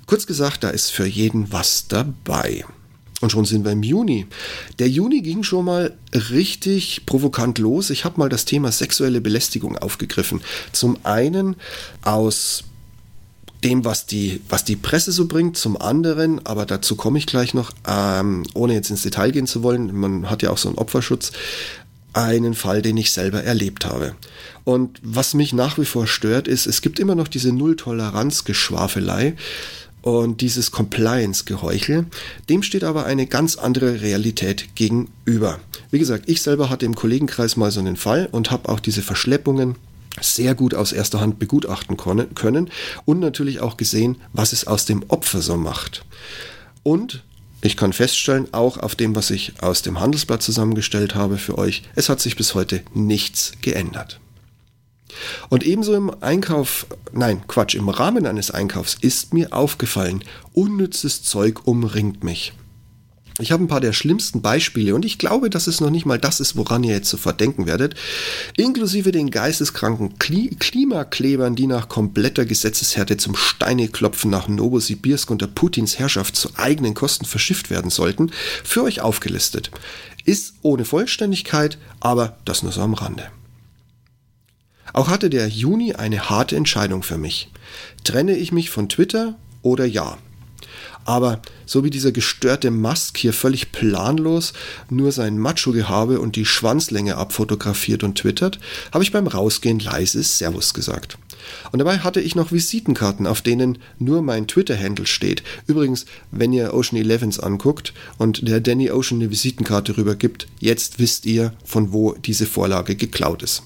Kurz 0.07 0.27
gesagt, 0.27 0.65
da 0.65 0.71
ist 0.71 0.91
für 0.91 1.07
jeden 1.07 1.53
was 1.53 1.89
dabei. 1.89 2.65
Und 3.23 3.33
schon 3.33 3.47
sind 3.47 3.65
wir 3.65 3.73
im 3.73 3.83
Juni. 3.83 4.27
Der 4.79 4.89
Juni 4.89 5.23
ging 5.23 5.43
schon 5.43 5.65
mal 5.65 5.95
richtig 6.13 7.07
provokant 7.07 7.59
los. 7.59 7.89
Ich 7.89 8.05
habe 8.05 8.19
mal 8.19 8.29
das 8.29 8.45
Thema 8.45 8.71
sexuelle 8.73 9.23
Belästigung 9.23 9.79
aufgegriffen. 9.79 10.43
Zum 10.73 10.99
einen 11.03 11.57
aus 12.03 12.65
dem, 13.65 13.85
was 13.87 14.07
die, 14.07 14.43
was 14.49 14.65
die 14.65 14.77
Presse 14.77 15.13
so 15.13 15.27
bringt, 15.27 15.57
zum 15.57 15.81
anderen, 15.81 16.45
aber 16.45 16.67
dazu 16.67 16.95
komme 16.95 17.19
ich 17.19 17.27
gleich 17.27 17.55
noch, 17.55 17.73
ähm, 17.89 18.45
ohne 18.55 18.75
jetzt 18.75 18.91
ins 18.91 19.03
Detail 19.03 19.33
gehen 19.33 19.47
zu 19.47 19.63
wollen, 19.63 19.95
man 19.99 20.29
hat 20.29 20.43
ja 20.43 20.51
auch 20.51 20.59
so 20.59 20.69
einen 20.69 20.79
Opferschutz, 20.79 21.33
einen 22.13 22.55
Fall, 22.55 22.83
den 22.83 22.97
ich 22.97 23.13
selber 23.13 23.43
erlebt 23.43 23.85
habe. 23.85 24.15
Und 24.65 24.99
was 25.03 25.35
mich 25.35 25.53
nach 25.53 25.79
wie 25.79 25.85
vor 25.85 26.07
stört, 26.07 26.49
ist, 26.49 26.67
es 26.67 26.81
gibt 26.81 26.99
immer 26.99 27.15
noch 27.15 27.29
diese 27.29 27.53
Null-Toleranz-Geschwafelei 27.53 29.37
und 30.07 30.41
dieses 30.41 30.71
Compliance-Geheuchel, 30.71 32.07
dem 32.49 32.63
steht 32.63 32.85
aber 32.85 33.07
eine 33.07 33.27
ganz 33.27 33.57
andere 33.57 34.03
Realität 34.03 34.77
gegenüber. 34.77 35.59
Wie 35.91 35.99
gesagt, 35.99 36.29
ich 36.29 36.43
selber 36.43 36.71
hatte 36.71 36.87
im 36.87 36.95
Kollegenkreis 36.95 37.57
mal 37.57 37.73
so 37.73 37.81
einen 37.81 37.97
Fall 37.97 38.29
und 38.31 38.53
habe 38.53 38.69
auch 38.69 38.79
diese 38.79 39.03
Verschleppungen 39.03 39.75
sehr 40.21 40.55
gut 40.55 40.75
aus 40.75 40.93
erster 40.93 41.21
Hand 41.21 41.41
begutachten 41.41 41.97
können 41.97 42.71
und 43.05 43.19
natürlich 43.19 43.59
auch 43.59 43.77
gesehen, 43.77 44.19
was 44.33 44.53
es 44.53 44.69
aus 44.69 44.85
dem 44.85 45.03
Opfer 45.09 45.43
so 45.43 45.57
macht. 45.57 46.05
Und 46.85 47.25
ich 47.61 47.77
kann 47.77 47.93
feststellen, 47.93 48.47
auch 48.53 48.77
auf 48.77 48.95
dem, 48.95 49.17
was 49.17 49.31
ich 49.31 49.55
aus 49.61 49.83
dem 49.83 49.99
Handelsblatt 49.99 50.41
zusammengestellt 50.41 51.17
habe 51.17 51.37
für 51.37 51.59
euch, 51.59 51.83
es 51.97 52.09
hat 52.09 52.21
sich 52.21 52.37
bis 52.37 52.55
heute 52.55 52.83
nichts 52.95 53.55
geändert. 53.61 54.21
Und 55.49 55.65
ebenso 55.65 55.95
im 55.95 56.11
Einkauf, 56.23 56.87
nein, 57.13 57.43
Quatsch, 57.49 57.75
im 57.75 57.89
Rahmen 57.89 58.27
eines 58.27 58.51
Einkaufs 58.51 58.97
ist 59.01 59.35
mir 59.35 59.53
aufgefallen, 59.53 60.25
unnützes 60.53 61.23
Zeug 61.23 61.67
umringt 61.67 62.25
mich. 62.25 62.53
Ich 63.39 63.53
habe 63.53 63.63
ein 63.63 63.69
paar 63.69 63.83
der 63.83 63.93
schlimmsten 63.93 64.41
Beispiele 64.41 64.95
und 64.95 65.05
ich 65.05 65.19
glaube, 65.19 65.51
dass 65.51 65.67
es 65.67 65.83
noch 65.83 65.91
nicht 65.91 66.07
mal 66.07 66.19
das 66.19 66.41
ist, 66.41 66.57
woran 66.57 66.83
ihr 66.85 66.95
jetzt 66.95 67.11
sofort 67.11 67.39
denken 67.39 67.67
werdet. 67.67 67.95
Inklusive 68.57 69.13
den 69.13 69.31
geisteskranken 69.31 70.19
Kli 70.19 70.57
Klimaklebern, 70.59 71.55
die 71.55 71.67
nach 71.67 71.91
kompletter 71.91 72.47
Gesetzeshärte 72.47 73.19
zum 73.19 73.37
Steineklopfen 73.37 74.31
nach 74.31 74.49
Novosibirsk 74.49 75.31
unter 75.31 75.49
Putins 75.49 75.99
Herrschaft 75.99 76.35
zu 76.35 76.49
eigenen 76.57 76.95
Kosten 76.95 77.27
verschifft 77.27 77.69
werden 77.69 77.91
sollten, 77.91 78.31
für 78.65 78.85
euch 78.85 79.03
aufgelistet. 79.03 79.71
Ist 80.25 80.55
ohne 80.63 80.87
Vollständigkeit, 80.87 81.77
aber 82.01 82.39
das 82.47 82.63
nur 82.63 82.73
so 82.73 82.81
am 82.81 82.95
Rande. 82.95 83.29
Auch 84.93 85.09
hatte 85.09 85.31
der 85.31 85.49
Juni 85.49 85.95
eine 85.95 86.31
harte 86.31 86.57
Entscheidung 86.57 87.03
für 87.03 87.19
mich. 87.19 87.51
Trenne 88.05 88.37
ich 88.37 88.53
mich 88.53 88.71
von 88.71 88.89
Twitter 88.89 89.35
oder 89.63 89.85
ja? 89.85 90.19
Aber 91.05 91.41
so 91.67 91.85
wie 91.85 91.91
dieser 91.91 92.11
gestörte 92.11 92.71
Musk 92.73 93.17
hier 93.17 93.33
völlig 93.33 93.71
planlos 93.71 94.53
nur 94.91 95.13
sein 95.13 95.39
Macho-Gehabe 95.39 96.21
und 96.21 96.35
die 96.35 96.45
Schwanzlänge 96.45 97.17
abfotografiert 97.17 98.03
und 98.03 98.19
twittert, 98.19 98.59
habe 98.93 99.05
ich 99.05 99.13
beim 99.13 99.29
Rausgehen 99.29 99.79
leises 99.79 100.39
Servus 100.39 100.75
gesagt. 100.75 101.17
Und 101.71 101.79
dabei 101.79 101.99
hatte 101.99 102.21
ich 102.21 102.35
noch 102.35 102.51
Visitenkarten, 102.51 103.29
auf 103.29 103.41
denen 103.41 103.79
nur 104.01 104.21
mein 104.21 104.49
Twitter-Handle 104.49 105.07
steht. 105.07 105.45
Übrigens, 105.69 106.07
wenn 106.33 106.53
ihr 106.53 106.75
Ocean 106.75 107.01
Elevens 107.01 107.39
anguckt 107.39 107.95
und 108.19 108.49
der 108.49 108.61
Danny 108.61 108.91
Ocean 108.91 109.21
eine 109.21 109.31
Visitenkarte 109.31 109.97
rübergibt, 109.97 110.49
jetzt 110.59 110.99
wisst 110.99 111.25
ihr, 111.25 111.53
von 111.65 111.93
wo 111.93 112.15
diese 112.15 112.47
Vorlage 112.47 112.97
geklaut 112.97 113.45
ist. 113.45 113.63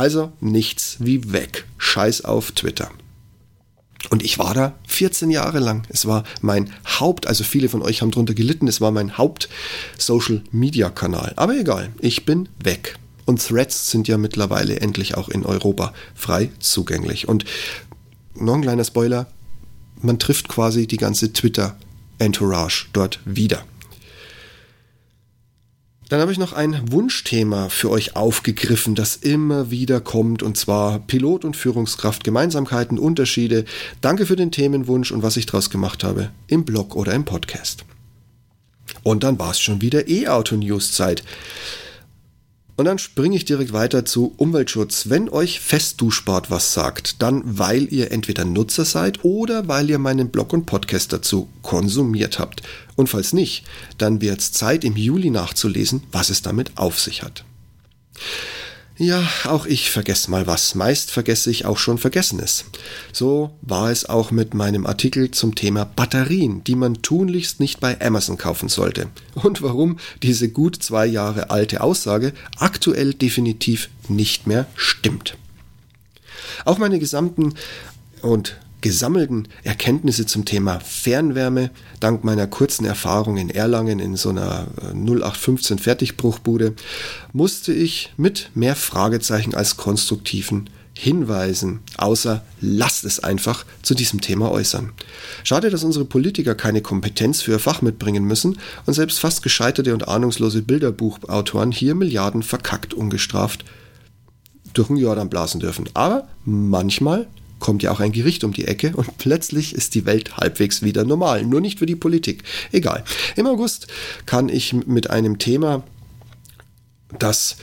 Also 0.00 0.32
nichts 0.40 0.96
wie 1.00 1.30
weg. 1.30 1.66
Scheiß 1.76 2.24
auf 2.24 2.52
Twitter. 2.52 2.90
Und 4.08 4.22
ich 4.22 4.38
war 4.38 4.54
da 4.54 4.78
14 4.88 5.30
Jahre 5.30 5.58
lang. 5.58 5.82
Es 5.90 6.06
war 6.06 6.24
mein 6.40 6.72
Haupt, 6.98 7.26
also 7.26 7.44
viele 7.44 7.68
von 7.68 7.82
euch 7.82 8.00
haben 8.00 8.10
darunter 8.10 8.32
gelitten, 8.32 8.66
es 8.66 8.80
war 8.80 8.92
mein 8.92 9.18
Haupt-Social-Media-Kanal. 9.18 11.34
Aber 11.36 11.54
egal, 11.54 11.90
ich 12.00 12.24
bin 12.24 12.48
weg. 12.64 12.96
Und 13.26 13.46
Threads 13.46 13.90
sind 13.90 14.08
ja 14.08 14.16
mittlerweile 14.16 14.80
endlich 14.80 15.18
auch 15.18 15.28
in 15.28 15.44
Europa 15.44 15.92
frei 16.14 16.50
zugänglich. 16.60 17.28
Und 17.28 17.44
noch 18.34 18.54
ein 18.54 18.62
kleiner 18.62 18.84
Spoiler, 18.84 19.26
man 20.00 20.18
trifft 20.18 20.48
quasi 20.48 20.86
die 20.86 20.96
ganze 20.96 21.34
Twitter-Entourage 21.34 22.86
dort 22.94 23.20
wieder. 23.26 23.66
Dann 26.10 26.20
habe 26.20 26.32
ich 26.32 26.38
noch 26.38 26.52
ein 26.52 26.90
Wunschthema 26.90 27.68
für 27.68 27.88
euch 27.88 28.16
aufgegriffen, 28.16 28.96
das 28.96 29.14
immer 29.14 29.70
wieder 29.70 30.00
kommt, 30.00 30.42
und 30.42 30.56
zwar 30.56 30.98
Pilot 30.98 31.44
und 31.44 31.56
Führungskraft, 31.56 32.24
Gemeinsamkeiten, 32.24 32.98
Unterschiede. 32.98 33.64
Danke 34.00 34.26
für 34.26 34.34
den 34.34 34.50
Themenwunsch 34.50 35.12
und 35.12 35.22
was 35.22 35.36
ich 35.36 35.46
daraus 35.46 35.70
gemacht 35.70 36.02
habe, 36.02 36.32
im 36.48 36.64
Blog 36.64 36.96
oder 36.96 37.12
im 37.12 37.24
Podcast. 37.24 37.84
Und 39.04 39.22
dann 39.22 39.38
war 39.38 39.52
es 39.52 39.60
schon 39.60 39.82
wieder 39.82 40.08
E-Auto-News-Zeit. 40.08 41.22
Und 42.80 42.86
dann 42.86 42.98
springe 42.98 43.36
ich 43.36 43.44
direkt 43.44 43.74
weiter 43.74 44.06
zu 44.06 44.32
Umweltschutz. 44.38 45.10
Wenn 45.10 45.28
euch 45.28 45.60
Festduschbad 45.60 46.50
was 46.50 46.72
sagt, 46.72 47.20
dann 47.20 47.42
weil 47.44 47.92
ihr 47.92 48.10
entweder 48.10 48.46
Nutzer 48.46 48.86
seid 48.86 49.22
oder 49.22 49.68
weil 49.68 49.90
ihr 49.90 49.98
meinen 49.98 50.30
Blog 50.30 50.54
und 50.54 50.64
Podcast 50.64 51.12
dazu 51.12 51.50
konsumiert 51.60 52.38
habt. 52.38 52.62
Und 52.96 53.08
falls 53.08 53.34
nicht, 53.34 53.64
dann 53.98 54.22
wird 54.22 54.40
es 54.40 54.52
Zeit 54.52 54.82
im 54.84 54.96
Juli 54.96 55.28
nachzulesen, 55.28 56.04
was 56.10 56.30
es 56.30 56.40
damit 56.40 56.78
auf 56.78 56.98
sich 56.98 57.22
hat. 57.22 57.44
Ja, 59.00 59.26
auch 59.44 59.64
ich 59.64 59.90
vergesse 59.90 60.30
mal 60.30 60.46
was. 60.46 60.74
Meist 60.74 61.10
vergesse 61.10 61.50
ich 61.50 61.64
auch 61.64 61.78
schon 61.78 61.96
Vergessenes. 61.96 62.66
So 63.14 63.56
war 63.62 63.90
es 63.90 64.06
auch 64.06 64.30
mit 64.30 64.52
meinem 64.52 64.84
Artikel 64.84 65.30
zum 65.30 65.54
Thema 65.54 65.86
Batterien, 65.86 66.62
die 66.64 66.74
man 66.74 67.00
tunlichst 67.00 67.60
nicht 67.60 67.80
bei 67.80 67.98
Amazon 67.98 68.36
kaufen 68.36 68.68
sollte. 68.68 69.08
Und 69.34 69.62
warum 69.62 69.98
diese 70.22 70.50
gut 70.50 70.76
zwei 70.82 71.06
Jahre 71.06 71.48
alte 71.48 71.80
Aussage 71.80 72.34
aktuell 72.58 73.14
definitiv 73.14 73.88
nicht 74.08 74.46
mehr 74.46 74.66
stimmt. 74.76 75.38
Auch 76.66 76.76
meine 76.76 76.98
gesamten 76.98 77.54
und 78.20 78.58
gesammelten 78.80 79.48
Erkenntnisse 79.62 80.26
zum 80.26 80.44
Thema 80.44 80.80
Fernwärme, 80.80 81.70
dank 82.00 82.24
meiner 82.24 82.46
kurzen 82.46 82.84
Erfahrung 82.84 83.36
in 83.36 83.50
Erlangen 83.50 83.98
in 83.98 84.16
so 84.16 84.30
einer 84.30 84.66
0815 84.94 85.78
äh, 85.78 85.80
Fertigbruchbude, 85.80 86.74
musste 87.32 87.72
ich 87.72 88.12
mit 88.16 88.50
mehr 88.54 88.76
Fragezeichen 88.76 89.54
als 89.54 89.76
konstruktiven 89.76 90.70
Hinweisen, 91.00 91.80
außer 91.96 92.44
lasst 92.60 93.04
es 93.04 93.20
einfach 93.20 93.64
zu 93.82 93.94
diesem 93.94 94.20
Thema 94.20 94.50
äußern. 94.50 94.92
Schade, 95.44 95.70
dass 95.70 95.82
unsere 95.82 96.04
Politiker 96.04 96.54
keine 96.54 96.82
Kompetenz 96.82 97.40
für 97.40 97.52
ihr 97.52 97.58
Fach 97.58 97.80
mitbringen 97.80 98.24
müssen 98.24 98.58
und 98.84 98.92
selbst 98.92 99.18
fast 99.18 99.42
gescheiterte 99.42 99.94
und 99.94 100.08
ahnungslose 100.08 100.60
Bilderbuchautoren 100.60 101.72
hier 101.72 101.94
Milliarden 101.94 102.42
verkackt 102.42 102.92
ungestraft 102.92 103.64
durch 104.74 104.88
den 104.88 104.98
Jordan 104.98 105.30
blasen 105.30 105.60
dürfen. 105.60 105.88
Aber 105.94 106.28
manchmal 106.44 107.28
kommt 107.60 107.82
ja 107.82 107.92
auch 107.92 108.00
ein 108.00 108.12
Gericht 108.12 108.42
um 108.42 108.52
die 108.52 108.66
Ecke 108.66 108.92
und 108.96 109.06
plötzlich 109.18 109.74
ist 109.74 109.94
die 109.94 110.06
Welt 110.06 110.36
halbwegs 110.36 110.82
wieder 110.82 111.04
normal. 111.04 111.44
Nur 111.44 111.60
nicht 111.60 111.78
für 111.78 111.86
die 111.86 111.96
Politik. 111.96 112.42
Egal. 112.72 113.04
Im 113.36 113.46
August 113.46 113.86
kann 114.26 114.48
ich 114.48 114.72
mit 114.72 115.10
einem 115.10 115.38
Thema, 115.38 115.84
das 117.18 117.56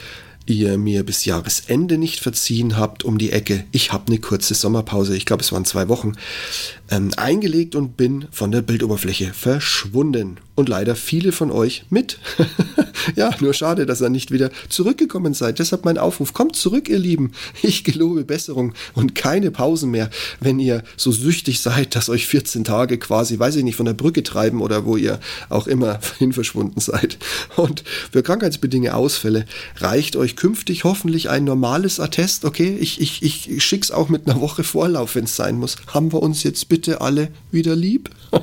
ihr 0.47 0.77
mir 0.77 1.03
bis 1.03 1.25
Jahresende 1.25 1.97
nicht 1.97 2.19
verziehen 2.19 2.77
habt, 2.77 3.03
um 3.03 3.17
die 3.17 3.31
Ecke. 3.31 3.65
Ich 3.71 3.91
habe 3.93 4.07
eine 4.07 4.19
kurze 4.19 4.55
Sommerpause, 4.55 5.15
ich 5.15 5.25
glaube 5.25 5.43
es 5.43 5.51
waren 5.51 5.65
zwei 5.65 5.89
Wochen, 5.89 6.13
ähm, 6.89 7.11
eingelegt 7.17 7.75
und 7.75 7.97
bin 7.97 8.27
von 8.31 8.51
der 8.51 8.61
Bildoberfläche 8.61 9.33
verschwunden. 9.33 10.37
Und 10.55 10.69
leider 10.69 10.95
viele 10.95 11.33
von 11.33 11.51
euch 11.51 11.85
mit. 11.91 12.17
ja, 13.15 13.29
nur 13.41 13.53
schade, 13.53 13.85
dass 13.85 14.01
ihr 14.01 14.09
nicht 14.09 14.31
wieder 14.31 14.49
zurückgekommen 14.69 15.35
seid. 15.35 15.59
Deshalb 15.59 15.85
mein 15.85 15.99
Aufruf, 15.99 16.33
kommt 16.33 16.55
zurück, 16.55 16.89
ihr 16.89 16.97
Lieben. 16.97 17.33
Ich 17.61 17.83
gelobe 17.83 18.23
Besserung 18.23 18.73
und 18.95 19.13
keine 19.13 19.51
Pausen 19.51 19.91
mehr, 19.91 20.09
wenn 20.39 20.57
ihr 20.57 20.83
so 20.95 21.11
süchtig 21.11 21.59
seid, 21.59 21.95
dass 21.95 22.09
euch 22.09 22.25
14 22.25 22.63
Tage 22.63 22.97
quasi, 22.97 23.37
weiß 23.37 23.57
ich 23.57 23.63
nicht, 23.63 23.75
von 23.75 23.85
der 23.85 23.93
Brücke 23.93 24.23
treiben 24.23 24.61
oder 24.61 24.85
wo 24.85 24.97
ihr 24.97 25.19
auch 25.49 25.67
immer 25.67 25.99
hin 26.17 26.33
verschwunden 26.33 26.79
seid. 26.79 27.19
Und 27.55 27.83
für 28.11 28.23
krankheitsbedingte 28.23 28.95
Ausfälle 28.95 29.45
reicht 29.75 30.15
euch 30.15 30.36
künftig 30.37 30.85
hoffentlich 30.85 31.29
ein 31.29 31.43
normales 31.43 31.99
Attest. 31.99 32.45
Okay, 32.45 32.77
ich, 32.79 33.01
ich, 33.01 33.21
ich 33.21 33.61
schick's 33.63 33.91
auch 33.91 34.07
mit 34.07 34.29
einer 34.29 34.39
Woche 34.39 34.63
Vorlauf, 34.63 35.15
wenn 35.15 35.25
es 35.25 35.35
sein 35.35 35.57
muss. 35.57 35.75
Haben 35.87 36.13
wir 36.13 36.23
uns 36.23 36.43
jetzt 36.43 36.69
bitte 36.69 37.01
alle 37.01 37.27
wieder 37.51 37.75
lieb? 37.75 38.09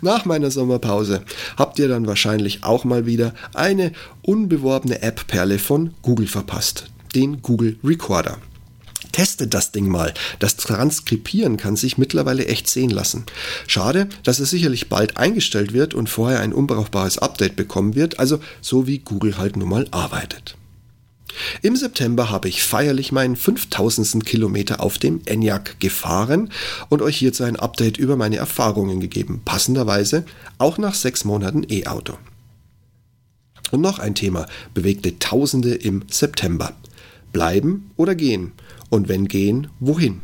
Nach 0.00 0.24
meiner 0.24 0.50
Sommerpause 0.50 1.22
habt 1.56 1.78
ihr 1.78 1.88
dann 1.88 2.06
wahrscheinlich 2.06 2.64
auch 2.64 2.84
mal 2.84 3.04
wieder 3.04 3.34
eine 3.52 3.92
unbeworbene 4.22 5.02
App-Perle 5.02 5.58
von 5.58 5.92
Google 6.00 6.28
verpasst, 6.28 6.86
den 7.14 7.42
Google 7.42 7.76
Recorder. 7.84 8.38
Testet 9.12 9.54
das 9.54 9.72
Ding 9.72 9.88
mal. 9.88 10.14
Das 10.38 10.56
Transkribieren 10.56 11.56
kann 11.56 11.76
sich 11.76 11.98
mittlerweile 11.98 12.46
echt 12.46 12.68
sehen 12.68 12.90
lassen. 12.90 13.26
Schade, 13.66 14.08
dass 14.22 14.38
es 14.38 14.50
sicherlich 14.50 14.88
bald 14.88 15.16
eingestellt 15.16 15.72
wird 15.72 15.94
und 15.94 16.08
vorher 16.08 16.40
ein 16.40 16.52
unbrauchbares 16.52 17.18
Update 17.18 17.56
bekommen 17.56 17.94
wird, 17.94 18.18
also 18.18 18.40
so 18.60 18.86
wie 18.86 18.98
Google 18.98 19.38
halt 19.38 19.56
nun 19.56 19.68
mal 19.68 19.86
arbeitet. 19.90 20.56
Im 21.62 21.76
September 21.76 22.30
habe 22.30 22.48
ich 22.48 22.62
feierlich 22.62 23.12
meinen 23.12 23.36
5000. 23.36 24.24
Kilometer 24.24 24.80
auf 24.80 24.98
dem 24.98 25.20
Enyaq 25.26 25.78
gefahren 25.78 26.50
und 26.88 27.02
euch 27.02 27.16
hierzu 27.16 27.44
ein 27.44 27.56
Update 27.56 27.98
über 27.98 28.16
meine 28.16 28.36
Erfahrungen 28.36 29.00
gegeben. 29.00 29.42
Passenderweise 29.44 30.24
auch 30.58 30.78
nach 30.78 30.94
sechs 30.94 31.24
Monaten 31.24 31.64
E-Auto. 31.68 32.14
Und 33.70 33.80
noch 33.80 33.98
ein 33.98 34.14
Thema 34.14 34.46
bewegte 34.74 35.18
Tausende 35.18 35.74
im 35.74 36.02
September. 36.10 36.72
Bleiben 37.32 37.90
oder 37.96 38.14
gehen? 38.16 38.52
Und 38.90 39.08
wenn 39.08 39.28
gehen, 39.28 39.68
wohin? 39.78 40.20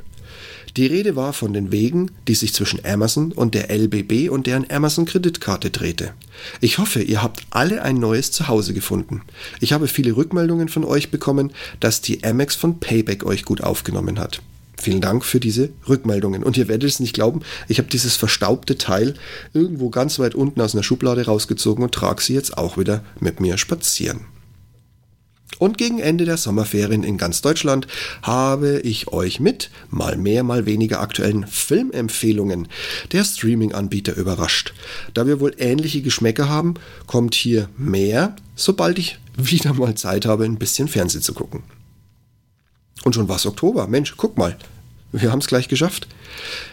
Die 0.76 0.86
Rede 0.86 1.16
war 1.16 1.32
von 1.32 1.54
den 1.54 1.72
Wegen, 1.72 2.10
die 2.28 2.34
sich 2.34 2.52
zwischen 2.52 2.84
Amazon 2.84 3.32
und 3.32 3.54
der 3.54 3.70
LBB 3.70 4.28
und 4.28 4.46
deren 4.46 4.70
Amazon-Kreditkarte 4.70 5.70
drehte. 5.70 6.12
Ich 6.60 6.76
hoffe, 6.76 7.00
ihr 7.00 7.22
habt 7.22 7.46
alle 7.48 7.80
ein 7.80 7.96
neues 7.96 8.30
Zuhause 8.30 8.74
gefunden. 8.74 9.22
Ich 9.60 9.72
habe 9.72 9.88
viele 9.88 10.14
Rückmeldungen 10.16 10.68
von 10.68 10.84
euch 10.84 11.10
bekommen, 11.10 11.52
dass 11.80 12.02
die 12.02 12.22
Amex 12.24 12.56
von 12.56 12.78
Payback 12.78 13.24
euch 13.24 13.46
gut 13.46 13.62
aufgenommen 13.62 14.18
hat. 14.18 14.42
Vielen 14.76 15.00
Dank 15.00 15.24
für 15.24 15.40
diese 15.40 15.70
Rückmeldungen. 15.88 16.42
Und 16.42 16.58
ihr 16.58 16.68
werdet 16.68 16.90
es 16.90 17.00
nicht 17.00 17.14
glauben, 17.14 17.40
ich 17.68 17.78
habe 17.78 17.88
dieses 17.88 18.16
verstaubte 18.16 18.76
Teil 18.76 19.14
irgendwo 19.54 19.88
ganz 19.88 20.18
weit 20.18 20.34
unten 20.34 20.60
aus 20.60 20.74
einer 20.74 20.82
Schublade 20.82 21.24
rausgezogen 21.24 21.84
und 21.84 21.94
trage 21.94 22.22
sie 22.22 22.34
jetzt 22.34 22.58
auch 22.58 22.76
wieder 22.76 23.02
mit 23.18 23.40
mir 23.40 23.56
spazieren. 23.56 24.26
Und 25.58 25.78
gegen 25.78 26.00
Ende 26.00 26.24
der 26.26 26.36
Sommerferien 26.36 27.02
in 27.02 27.16
ganz 27.16 27.40
Deutschland 27.40 27.86
habe 28.22 28.80
ich 28.80 29.08
euch 29.08 29.40
mit 29.40 29.70
mal 29.90 30.16
mehr, 30.16 30.42
mal 30.42 30.66
weniger 30.66 31.00
aktuellen 31.00 31.46
Filmempfehlungen 31.46 32.68
der 33.12 33.24
Streaming-Anbieter 33.24 34.16
überrascht. 34.16 34.74
Da 35.14 35.26
wir 35.26 35.40
wohl 35.40 35.54
ähnliche 35.58 36.02
Geschmäcker 36.02 36.48
haben, 36.48 36.74
kommt 37.06 37.34
hier 37.34 37.68
mehr, 37.78 38.36
sobald 38.54 38.98
ich 38.98 39.18
wieder 39.36 39.72
mal 39.72 39.94
Zeit 39.94 40.26
habe, 40.26 40.44
ein 40.44 40.58
bisschen 40.58 40.88
Fernsehen 40.88 41.22
zu 41.22 41.32
gucken. 41.32 41.62
Und 43.04 43.14
schon 43.14 43.28
war 43.28 43.36
es 43.36 43.46
Oktober. 43.46 43.86
Mensch, 43.86 44.14
guck 44.16 44.36
mal. 44.36 44.56
Wir 45.12 45.32
haben 45.32 45.38
es 45.38 45.46
gleich 45.46 45.68
geschafft. 45.68 46.08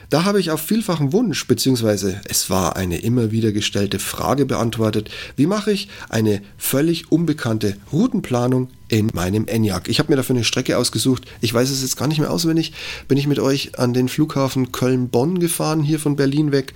Da 0.10 0.26
habe 0.26 0.40
ich 0.40 0.52
auf 0.52 0.62
vielfachen 0.62 1.14
Wunsch, 1.14 1.48
beziehungsweise 1.48 2.22
es 2.26 2.50
war 2.50 2.76
eine 2.76 2.98
immer 3.00 3.32
wieder 3.32 3.52
gestellte 3.52 4.00
Frage 4.00 4.46
beantwortet, 4.46 5.10
wie 5.36 5.48
mache 5.48 5.72
ich 5.72 5.88
eine 6.10 6.42
völlig 6.58 7.12
unbekannte 7.12 7.78
Routenplanung 7.92 8.70
in 8.90 9.10
meinem 9.14 9.48
Enyaq. 9.48 9.88
Ich 9.88 10.00
habe 10.00 10.12
mir 10.12 10.18
dafür 10.18 10.36
eine 10.36 10.44
Strecke 10.44 10.78
ausgesucht. 10.78 11.26
Ich 11.42 11.54
weiß 11.54 11.70
es 11.70 11.82
jetzt 11.82 11.98
gar 11.98 12.08
nicht 12.08 12.20
mehr 12.20 12.32
auswendig. 12.32 12.74
Bin 13.08 13.18
ich 13.18 13.28
mit 13.28 13.40
euch 13.40 13.80
an 13.80 13.94
den 13.94 14.10
Flughafen 14.10 14.72
Köln-Bonn 14.72 15.40
gefahren, 15.40 15.82
hier 15.82 16.00
von 16.00 16.16
Berlin 16.16 16.52
weg. 16.52 16.74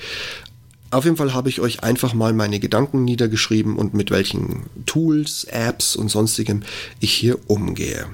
Auf 0.90 1.04
jeden 1.04 1.18
Fall 1.18 1.34
habe 1.34 1.50
ich 1.50 1.60
euch 1.60 1.84
einfach 1.84 2.14
mal 2.14 2.34
meine 2.34 2.60
Gedanken 2.60 3.04
niedergeschrieben 3.04 3.76
und 3.76 3.94
mit 3.94 4.10
welchen 4.10 4.68
Tools, 4.86 5.44
Apps 5.44 5.96
und 5.96 6.10
sonstigem 6.10 6.64
ich 7.00 7.12
hier 7.12 7.38
umgehe. 7.50 8.08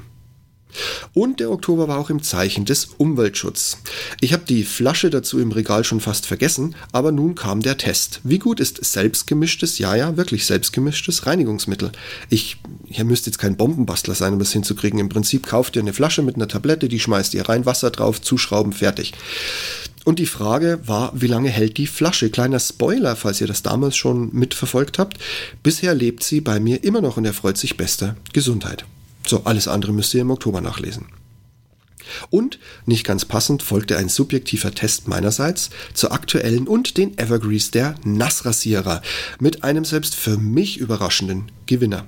Und 1.14 1.40
der 1.40 1.52
Oktober 1.52 1.88
war 1.88 2.00
auch 2.00 2.10
im 2.10 2.24
Zeichen 2.24 2.66
des 2.66 2.86
Umweltschutzes. 2.98 3.78
Ich 4.22 4.34
habe 4.34 4.44
die 4.48 4.64
Flasche 4.64 5.10
dazu 5.10 5.40
im 5.40 5.52
Regal 5.52 5.84
schon 5.84 6.00
fast 6.00 6.26
vergessen, 6.26 6.76
aber 6.92 7.12
nun 7.12 7.36
kam 7.36 7.62
der 7.62 7.78
Test. 7.78 8.22
Wie 8.24 8.40
gut 8.40 8.60
ist 8.60 8.84
selbstgemischtes, 8.84 9.80
ja, 9.80 9.96
ja, 9.96 10.18
wirklich 10.18 10.46
selbstgemischtes 10.46 11.26
Reinigungsmittel? 11.26 11.92
Ich, 12.30 12.58
ihr 12.90 13.04
müsst 13.04 13.26
jetzt 13.26 13.40
kein 13.40 13.58
Bombenbastler 13.58 14.16
sein, 14.16 14.34
um 14.34 14.40
das 14.40 14.54
hinzukriegen. 14.54 15.00
Im 15.00 15.10
Prinzip 15.10 15.46
kauft 15.48 15.76
ihr 15.76 15.82
eine 15.82 15.94
Flasche 15.94 16.22
mit 16.22 16.36
einer 16.36 16.48
Tablette, 16.48 16.88
die 16.88 17.00
schmeißt 17.00 17.34
ihr 17.34 17.48
rein, 17.48 17.66
Wasser 17.66 17.92
drauf, 17.92 18.22
zuschrauben, 18.22 18.74
fertig. 18.74 19.14
Und 20.06 20.20
die 20.20 20.26
Frage 20.26 20.82
war, 20.86 21.12
wie 21.16 21.28
lange 21.28 21.50
hält 21.50 21.78
die 21.78 21.88
Flasche? 21.88 22.30
Kleiner 22.30 22.60
Spoiler, 22.60 23.16
falls 23.16 23.40
ihr 23.40 23.48
das 23.48 23.64
damals 23.64 23.96
schon 23.96 24.30
mitverfolgt 24.34 25.00
habt. 25.00 25.18
Bisher 25.64 25.96
lebt 25.96 26.24
sie 26.24 26.42
bei 26.42 26.60
mir 26.60 26.84
immer 26.84 27.02
noch 27.02 27.18
und 27.18 27.26
erfreut 27.26 27.58
sich 27.58 27.78
bester 27.78 28.16
Gesundheit. 28.34 28.86
So, 29.26 29.44
alles 29.46 29.68
andere 29.68 29.94
müsst 29.94 30.14
ihr 30.14 30.22
im 30.22 30.32
Oktober 30.32 30.62
nachlesen. 30.62 31.08
Und, 32.30 32.60
nicht 32.86 33.06
ganz 33.06 33.26
passend, 33.26 33.64
folgte 33.64 33.98
ein 33.98 34.10
subjektiver 34.10 34.74
Test 34.74 35.08
meinerseits 35.08 35.70
zur 35.94 36.12
aktuellen 36.12 36.68
und 36.68 36.98
den 36.98 37.18
Evergreens 37.18 37.72
der 37.72 37.96
Nassrasierer 38.04 39.02
mit 39.40 39.64
einem 39.64 39.86
selbst 39.86 40.16
für 40.16 40.38
mich 40.38 40.78
überraschenden 40.78 41.52
Gewinner. 41.66 42.06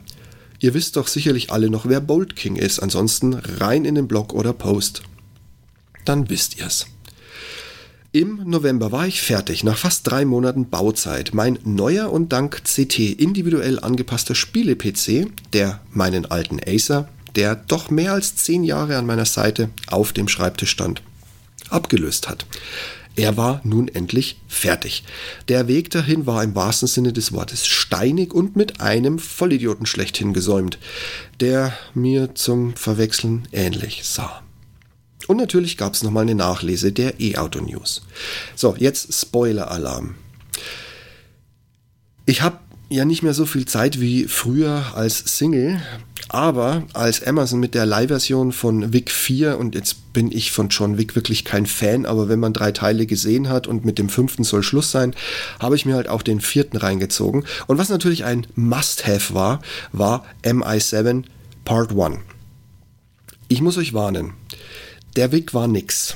Ihr 0.60 0.74
wisst 0.74 0.96
doch 0.98 1.08
sicherlich 1.08 1.52
alle 1.52 1.70
noch, 1.70 1.88
wer 1.88 2.02
Bold 2.02 2.36
King 2.36 2.56
ist, 2.56 2.80
ansonsten 2.80 3.34
rein 3.34 3.86
in 3.86 3.96
den 3.96 4.08
Blog 4.08 4.34
oder 4.34 4.54
Post. 4.54 5.04
Dann 6.06 6.30
wisst 6.30 6.58
ihr's. 6.58 6.88
Im 8.16 8.44
November 8.46 8.94
war 8.94 9.06
ich 9.06 9.22
fertig, 9.22 9.66
nach 9.66 9.78
fast 9.78 10.10
drei 10.10 10.24
Monaten 10.24 10.70
Bauzeit. 10.70 11.34
Mein 11.34 11.60
neuer 11.66 12.14
und 12.14 12.32
dank 12.32 12.62
CT 12.64 12.98
individuell 13.20 13.78
angepasster 13.78 14.36
Spiele-PC, 14.36 15.28
der 15.52 15.82
meinen 15.92 16.26
alten 16.26 16.62
Acer, 16.66 17.10
der 17.36 17.58
doch 17.58 17.90
mehr 17.90 18.14
als 18.14 18.38
zehn 18.38 18.64
Jahre 18.64 18.96
an 18.96 19.06
meiner 19.06 19.26
Seite 19.26 19.70
auf 19.88 20.14
dem 20.14 20.30
Schreibtisch 20.30 20.70
stand, 20.70 21.02
abgelöst 21.70 22.30
hat. 22.30 22.46
Er 23.18 23.36
war 23.36 23.60
nun 23.66 23.90
endlich 23.90 24.40
fertig. 24.48 25.04
Der 25.50 25.68
Weg 25.68 25.90
dahin 25.90 26.26
war 26.26 26.42
im 26.42 26.56
wahrsten 26.56 26.88
Sinne 26.88 27.12
des 27.12 27.34
Wortes 27.34 27.68
steinig 27.68 28.34
und 28.34 28.56
mit 28.56 28.80
einem 28.80 29.20
Vollidioten 29.20 29.86
schlechthin 29.86 30.32
gesäumt, 30.32 30.80
der 31.42 31.74
mir 31.94 32.34
zum 32.34 32.78
Verwechseln 32.78 33.46
ähnlich 33.52 34.06
sah. 34.06 34.45
Und 35.28 35.38
natürlich 35.38 35.78
gab 35.78 35.94
es 35.94 36.04
nochmal 36.04 36.24
eine 36.24 36.36
Nachlese 36.36 36.92
der 36.92 37.20
E-Auto-News. 37.20 38.04
So, 38.56 38.76
jetzt 38.78 39.14
Spoiler-Alarm. 39.14 40.16
Ich 42.26 42.42
habe 42.42 42.58
ja 42.90 43.06
nicht 43.06 43.24
mehr 43.24 43.34
so 43.34 43.46
viel 43.46 43.66
Zeit 43.66 44.00
wie 44.00 44.26
früher 44.26 44.94
als 44.96 45.38
Single, 45.38 45.82
aber 46.30 46.84
als 46.94 47.26
Amazon 47.26 47.60
mit 47.60 47.76
der 47.76 47.86
Leihversion 47.86 48.52
von 48.52 48.94
Wick 48.94 49.12
4 49.12 49.58
und 49.58 49.76
jetzt 49.76 50.14
bin 50.14 50.32
ich 50.32 50.52
von 50.52 50.70
John 50.70 50.98
Wick 50.98 51.16
wirklich 51.16 51.46
kein 51.46 51.66
Fan, 51.66 52.06
aber 52.06 52.30
wenn 52.30 52.40
man 52.40 52.54
drei 52.54 52.72
Teile 52.72 53.06
gesehen 53.06 53.50
hat 53.50 53.68
und 53.68 53.86
mit 53.86 54.00
dem 54.00 54.10
fünften 54.10 54.44
soll 54.44 54.64
Schluss 54.64 54.92
sein, 54.92 55.16
habe 55.60 55.76
ich 55.76 55.86
mir 55.86 55.96
halt 55.96 56.08
auch 56.08 56.22
den 56.22 56.42
vierten 56.42 56.78
reingezogen. 56.78 57.46
Und 57.68 57.78
was 57.78 57.90
natürlich 57.90 58.24
ein 58.24 58.48
Must-Have 58.56 59.34
war, 59.34 59.62
war 59.92 60.26
MI7 60.44 61.24
Part 61.64 61.92
1. 61.92 62.20
Ich 63.48 63.62
muss 63.62 63.78
euch 63.78 63.94
warnen, 63.94 64.34
der 65.16 65.32
Weg 65.32 65.54
war 65.54 65.68
nix. 65.68 66.16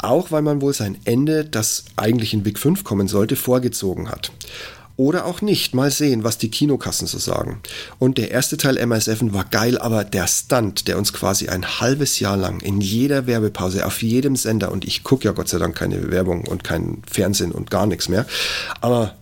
Auch 0.00 0.30
weil 0.30 0.42
man 0.42 0.60
wohl 0.60 0.72
sein 0.72 0.96
Ende, 1.04 1.44
das 1.44 1.84
eigentlich 1.96 2.32
in 2.34 2.42
Big 2.42 2.58
5 2.58 2.84
kommen 2.84 3.08
sollte, 3.08 3.36
vorgezogen 3.36 4.10
hat. 4.10 4.32
Oder 4.98 5.26
auch 5.26 5.42
nicht. 5.42 5.76
Mal 5.76 5.92
sehen, 5.92 6.24
was 6.24 6.38
die 6.38 6.50
Kinokassen 6.50 7.06
so 7.06 7.18
sagen. 7.18 7.60
Und 8.00 8.18
der 8.18 8.32
erste 8.32 8.56
Teil 8.56 8.78
MI7 8.78 9.32
war 9.32 9.44
geil, 9.44 9.78
aber 9.78 10.02
der 10.02 10.26
Stunt, 10.26 10.88
der 10.88 10.98
uns 10.98 11.12
quasi 11.12 11.48
ein 11.48 11.80
halbes 11.80 12.18
Jahr 12.18 12.36
lang 12.36 12.58
in 12.60 12.80
jeder 12.80 13.28
Werbepause, 13.28 13.86
auf 13.86 14.02
jedem 14.02 14.34
Sender, 14.34 14.72
und 14.72 14.84
ich 14.84 15.04
gucke 15.04 15.26
ja 15.26 15.30
Gott 15.30 15.48
sei 15.48 15.58
Dank 15.58 15.76
keine 15.76 16.10
Werbung 16.10 16.48
und 16.48 16.64
kein 16.64 17.02
Fernsehen 17.08 17.52
und 17.52 17.70
gar 17.70 17.86
nichts 17.86 18.08
mehr, 18.08 18.26
aber 18.80 19.14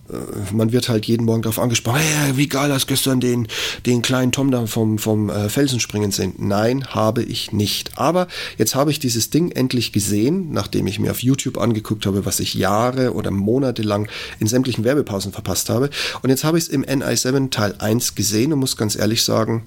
man 0.53 0.73
wird 0.73 0.89
halt 0.89 1.07
jeden 1.07 1.25
Morgen 1.25 1.43
darauf 1.43 1.59
angesprochen, 1.59 2.01
hey, 2.01 2.37
wie 2.37 2.49
geil 2.49 2.73
hast 2.73 2.87
gestern 2.87 3.21
den, 3.21 3.49
den 3.85 4.03
kleinen 4.03 4.33
Tom 4.33 4.51
da 4.51 4.67
vom, 4.67 4.99
vom 4.99 5.31
äh, 5.31 5.49
Felsenspringen 5.49 6.11
sehen. 6.11 6.35
Nein, 6.39 6.87
habe 6.89 7.23
ich 7.23 7.53
nicht. 7.53 7.99
Aber 7.99 8.29
jetzt 8.59 8.75
habe 8.75 8.91
ich 8.91 8.99
dieses 8.99 9.31
Ding 9.31 9.51
endlich 9.51 9.93
gesehen, 9.93 10.53
nachdem 10.53 10.87
ich 10.87 10.99
mir 10.99 11.11
auf 11.11 11.23
YouTube 11.23 11.59
angeguckt 11.59 12.07
habe, 12.07 12.25
was 12.27 12.41
ich 12.41 12.55
Jahre 12.55 13.15
oder 13.15 13.31
Monate 13.31 13.83
lang 13.83 14.09
in 14.39 14.47
sämtlichen 14.47 14.85
Werbepausen 14.85 15.33
verpasst 15.33 15.71
habe. 15.71 15.91
Und 16.23 16.31
jetzt 16.31 16.45
habe 16.45 16.59
ich 16.59 16.65
es 16.65 16.71
im 16.71 16.85
NI7 16.85 17.51
Teil 17.51 17.75
1 17.79 18.15
gesehen 18.15 18.53
und 18.53 18.61
muss 18.61 18.77
ganz 18.77 18.97
ehrlich 18.97 19.23
sagen, 19.23 19.65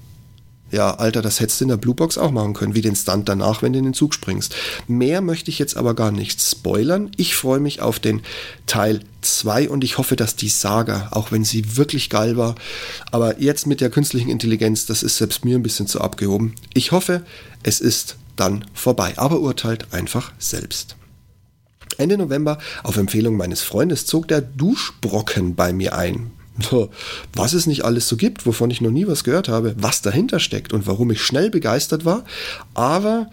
ja, 0.71 0.95
Alter, 0.95 1.21
das 1.21 1.39
hättest 1.39 1.59
du 1.59 1.65
in 1.65 1.69
der 1.69 1.77
Bluebox 1.77 2.17
auch 2.17 2.31
machen 2.31 2.53
können, 2.53 2.75
wie 2.75 2.81
den 2.81 2.95
Stunt 2.95 3.27
danach, 3.27 3.61
wenn 3.61 3.73
du 3.73 3.79
in 3.79 3.85
den 3.85 3.93
Zug 3.93 4.13
springst. 4.13 4.55
Mehr 4.87 5.21
möchte 5.21 5.49
ich 5.49 5.59
jetzt 5.59 5.77
aber 5.77 5.93
gar 5.93 6.11
nicht 6.11 6.41
spoilern. 6.41 7.11
Ich 7.17 7.35
freue 7.35 7.59
mich 7.59 7.81
auf 7.81 7.99
den 7.99 8.21
Teil 8.65 9.01
2 9.21 9.69
und 9.69 9.83
ich 9.83 9.97
hoffe, 9.97 10.15
dass 10.15 10.35
die 10.35 10.49
Saga, 10.49 11.09
auch 11.11 11.31
wenn 11.31 11.43
sie 11.43 11.77
wirklich 11.77 12.09
geil 12.09 12.37
war, 12.37 12.55
aber 13.11 13.41
jetzt 13.41 13.67
mit 13.67 13.81
der 13.81 13.89
künstlichen 13.89 14.29
Intelligenz, 14.29 14.85
das 14.85 15.03
ist 15.03 15.17
selbst 15.17 15.43
mir 15.43 15.57
ein 15.57 15.63
bisschen 15.63 15.87
zu 15.87 16.01
abgehoben. 16.01 16.55
Ich 16.73 16.91
hoffe, 16.91 17.23
es 17.63 17.79
ist 17.79 18.17
dann 18.35 18.65
vorbei, 18.73 19.13
aber 19.17 19.39
urteilt 19.39 19.87
einfach 19.91 20.31
selbst. 20.39 20.95
Ende 21.97 22.17
November, 22.17 22.59
auf 22.83 22.95
Empfehlung 22.95 23.35
meines 23.35 23.61
Freundes, 23.61 24.05
zog 24.05 24.27
der 24.27 24.41
Duschbrocken 24.41 25.55
bei 25.55 25.73
mir 25.73 25.97
ein 25.97 26.31
was 27.33 27.53
es 27.53 27.67
nicht 27.67 27.85
alles 27.85 28.07
so 28.07 28.17
gibt, 28.17 28.45
wovon 28.45 28.69
ich 28.69 28.81
noch 28.81 28.91
nie 28.91 29.07
was 29.07 29.23
gehört 29.23 29.49
habe, 29.49 29.75
was 29.77 30.01
dahinter 30.01 30.39
steckt 30.39 30.73
und 30.73 30.87
warum 30.87 31.11
ich 31.11 31.21
schnell 31.21 31.49
begeistert 31.49 32.05
war, 32.05 32.23
aber 32.73 33.29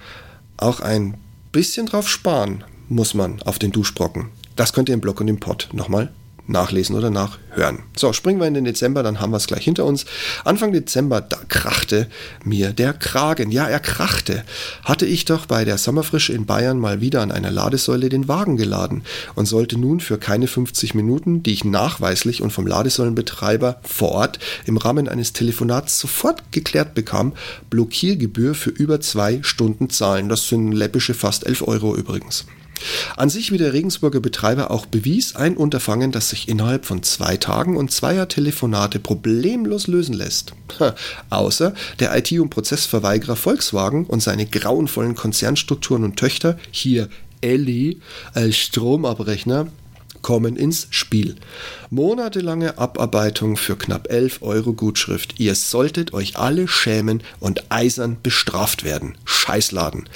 auch 0.56 0.80
ein 0.80 1.16
bisschen 1.52 1.86
drauf 1.86 2.08
sparen 2.08 2.64
muss 2.88 3.14
man 3.14 3.42
auf 3.42 3.58
den 3.58 3.72
Duschbrocken. 3.72 4.28
Das 4.54 4.72
könnt 4.72 4.88
ihr 4.88 4.94
im 4.94 5.00
Blog 5.00 5.20
und 5.20 5.28
im 5.28 5.40
Pod 5.40 5.68
nochmal 5.72 6.12
nachlesen 6.46 6.96
oder 6.96 7.11
nachhören. 7.11 7.80
So, 7.96 8.12
springen 8.12 8.40
wir 8.40 8.46
in 8.46 8.54
den 8.54 8.64
Dezember, 8.64 9.02
dann 9.02 9.20
haben 9.20 9.32
wir 9.32 9.37
es 9.37 9.46
gleich 9.46 9.64
hinter 9.64 9.85
uns. 9.85 10.06
Anfang 10.44 10.72
Dezember, 10.72 11.20
da 11.20 11.38
krachte 11.48 12.09
mir 12.44 12.72
der 12.72 12.92
Kragen. 12.92 13.50
Ja, 13.50 13.66
er 13.66 13.80
krachte. 13.80 14.44
Hatte 14.85 15.06
ich 15.06 15.24
doch 15.24 15.46
bei 15.46 15.64
der 15.64 15.78
Sommerfrische 15.78 16.32
in 16.32 16.46
Bayern 16.46 16.78
mal 16.78 17.00
wieder 17.00 17.22
an 17.22 17.32
einer 17.32 17.50
Ladesäule 17.50 18.09
den 18.09 18.28
Wagen 18.28 18.56
geladen 18.56 19.02
und 19.35 19.46
sollte 19.46 19.78
nun 19.78 20.00
für 20.00 20.18
keine 20.18 20.46
50 20.46 20.94
Minuten, 20.94 21.42
die 21.42 21.52
ich 21.52 21.64
nachweislich 21.64 22.42
und 22.42 22.52
vom 22.52 22.66
Ladesäulenbetreiber 22.66 23.80
vor 23.82 24.12
Ort 24.12 24.38
im 24.64 24.76
Rahmen 24.76 25.09
eines 25.09 25.32
Telefonats 25.32 25.98
sofort 25.98 26.52
geklärt 26.52 26.94
bekam, 26.94 27.32
Blockiergebühr 27.70 28.54
für 28.54 28.70
über 28.70 29.00
zwei 29.00 29.40
Stunden 29.42 29.90
zahlen. 29.90 30.28
Das 30.28 30.48
sind 30.48 30.72
läppische 30.72 31.14
fast 31.14 31.46
11 31.46 31.62
Euro 31.66 31.96
übrigens. 31.96 32.46
An 33.16 33.30
sich, 33.30 33.52
wie 33.52 33.58
der 33.58 33.72
Regensburger 33.72 34.20
Betreiber 34.20 34.70
auch 34.70 34.86
bewies, 34.86 35.36
ein 35.36 35.56
Unterfangen, 35.56 36.12
das 36.12 36.30
sich 36.30 36.48
innerhalb 36.48 36.84
von 36.84 37.02
zwei 37.02 37.36
Tagen 37.36 37.76
und 37.76 37.90
zweier 37.90 38.28
Telefonate 38.28 38.98
problemlos 38.98 39.86
lösen 39.86 40.14
lässt. 40.14 40.52
Außer 41.30 41.74
der 42.00 42.16
IT- 42.16 42.40
und 42.40 42.50
Prozessverweigerer 42.50 43.36
Volkswagen 43.36 44.04
und 44.06 44.22
seine 44.22 44.46
grauenvollen 44.46 45.14
Konzernstrukturen 45.14 46.04
und 46.04 46.16
Töchter, 46.16 46.58
hier 46.70 47.08
Elli 47.40 48.00
als 48.34 48.56
Stromabrechner, 48.56 49.68
kommen 50.26 50.56
ins 50.56 50.88
Spiel. 50.90 51.36
Monatelange 51.88 52.78
Abarbeitung 52.78 53.56
für 53.56 53.76
knapp 53.76 54.10
11 54.10 54.42
Euro 54.42 54.72
Gutschrift. 54.72 55.38
Ihr 55.38 55.54
solltet 55.54 56.14
euch 56.14 56.36
alle 56.36 56.66
schämen 56.66 57.22
und 57.38 57.70
eisern 57.70 58.16
bestraft 58.24 58.82
werden. 58.82 59.16
Scheißladen. 59.24 60.08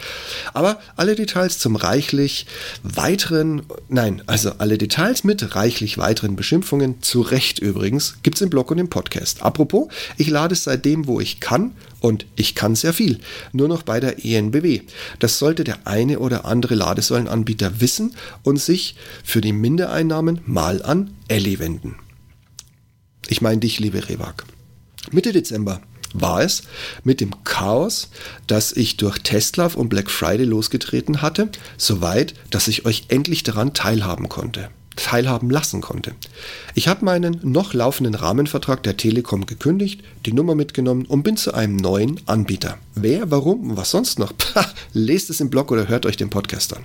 Aber 0.53 0.81
alle 0.97 1.15
Details 1.15 1.61
zum 1.61 1.77
reichlich 1.77 2.47
weiteren, 2.83 3.63
nein, 3.89 4.21
also 4.27 4.51
alle 4.59 4.79
Details 4.79 5.23
mit 5.23 5.55
reichlich 5.55 5.97
weiteren 5.97 6.35
Beschimpfungen, 6.35 7.01
zu 7.03 7.21
Recht 7.21 7.61
übrigens, 7.61 8.17
gibt's 8.25 8.41
im 8.41 8.51
Blog 8.51 8.73
und 8.73 8.79
im 8.79 8.91
Podcast. 8.91 9.45
Apropos, 9.45 9.93
ich 10.17 10.29
lade 10.29 10.55
es 10.55 10.65
seitdem, 10.65 11.07
wo 11.07 11.21
ich 11.21 11.39
kann 11.39 11.71
und 12.01 12.27
ich 12.37 12.55
kann 12.55 12.75
sehr 12.75 12.93
viel. 12.93 13.21
Nur 13.53 13.69
noch 13.69 13.83
bei 13.83 14.01
der 14.01 14.25
ENBW. 14.25 14.83
Das 15.19 15.39
sollte 15.39 15.65
der 15.65 15.87
eine 15.87 16.19
oder 16.19 16.45
andere 16.45 16.75
Ladesäulenanbieter 16.75 17.81
wissen 17.81 18.17
und 18.43 18.59
sich 18.59 18.97
für 19.23 19.41
die 19.41 19.53
Mindereinnahmen 19.53 20.41
mal 20.47 20.83
an 20.83 21.15
Ellie 21.29 21.59
wenden. 21.59 21.97
Ich 23.29 23.43
meine 23.43 23.61
dich, 23.61 23.79
liebe 23.79 24.09
Rewag. 24.09 24.45
Mitte 25.13 25.33
Dezember 25.33 25.81
war 26.13 26.43
es 26.43 26.65
mit 27.05 27.21
dem 27.21 27.45
Chaos, 27.45 28.09
das 28.47 28.73
ich 28.73 28.97
durch 28.97 29.19
Testlauf 29.19 29.77
und 29.77 29.89
Black 29.89 30.11
Friday 30.11 30.45
losgetreten 30.45 31.23
hatte, 31.23 31.51
soweit, 31.77 32.35
dass 32.51 32.67
ich 32.67 32.85
euch 32.85 33.05
endlich 33.09 33.45
daran 33.45 33.75
teilhaben 33.75 34.29
konnte 34.29 34.71
teilhaben 35.03 35.51
lassen 35.51 35.81
konnte. 35.81 36.15
Ich 36.75 36.89
habe 36.89 37.05
meinen 37.05 37.41
noch 37.43 37.75
laufenden 37.75 38.15
Rahmenvertrag 38.15 38.83
der 38.83 38.97
Telekom 38.97 39.47
gekündigt, 39.47 40.03
die 40.27 40.33
Nummer 40.33 40.55
mitgenommen 40.55 41.07
und 41.07 41.23
bin 41.23 41.37
zu 41.37 41.55
einem 41.55 41.77
neuen 41.77 42.21
Anbieter. 42.27 42.79
Wer, 42.95 43.31
warum 43.31 43.71
und 43.71 43.77
was 43.77 43.91
sonst 43.91 44.19
noch? 44.19 44.33
Pah, 44.37 44.67
lest 44.93 45.31
es 45.31 45.41
im 45.41 45.51
Blog 45.51 45.71
oder 45.71 45.89
hört 45.89 46.07
euch 46.07 46.17
den 46.17 46.31
Podcast 46.31 46.77
an. 46.77 46.85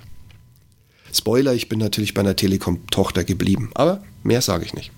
Spoiler, 1.14 1.54
ich 1.54 1.70
bin 1.70 1.80
natürlich 1.80 2.14
bei 2.14 2.22
einer 2.22 2.36
Telekom-Tochter 2.36 3.24
geblieben, 3.24 3.72
aber 3.74 4.04
mehr 4.24 4.42
sage 4.42 4.66
ich 4.66 4.74
nicht. 4.74 4.92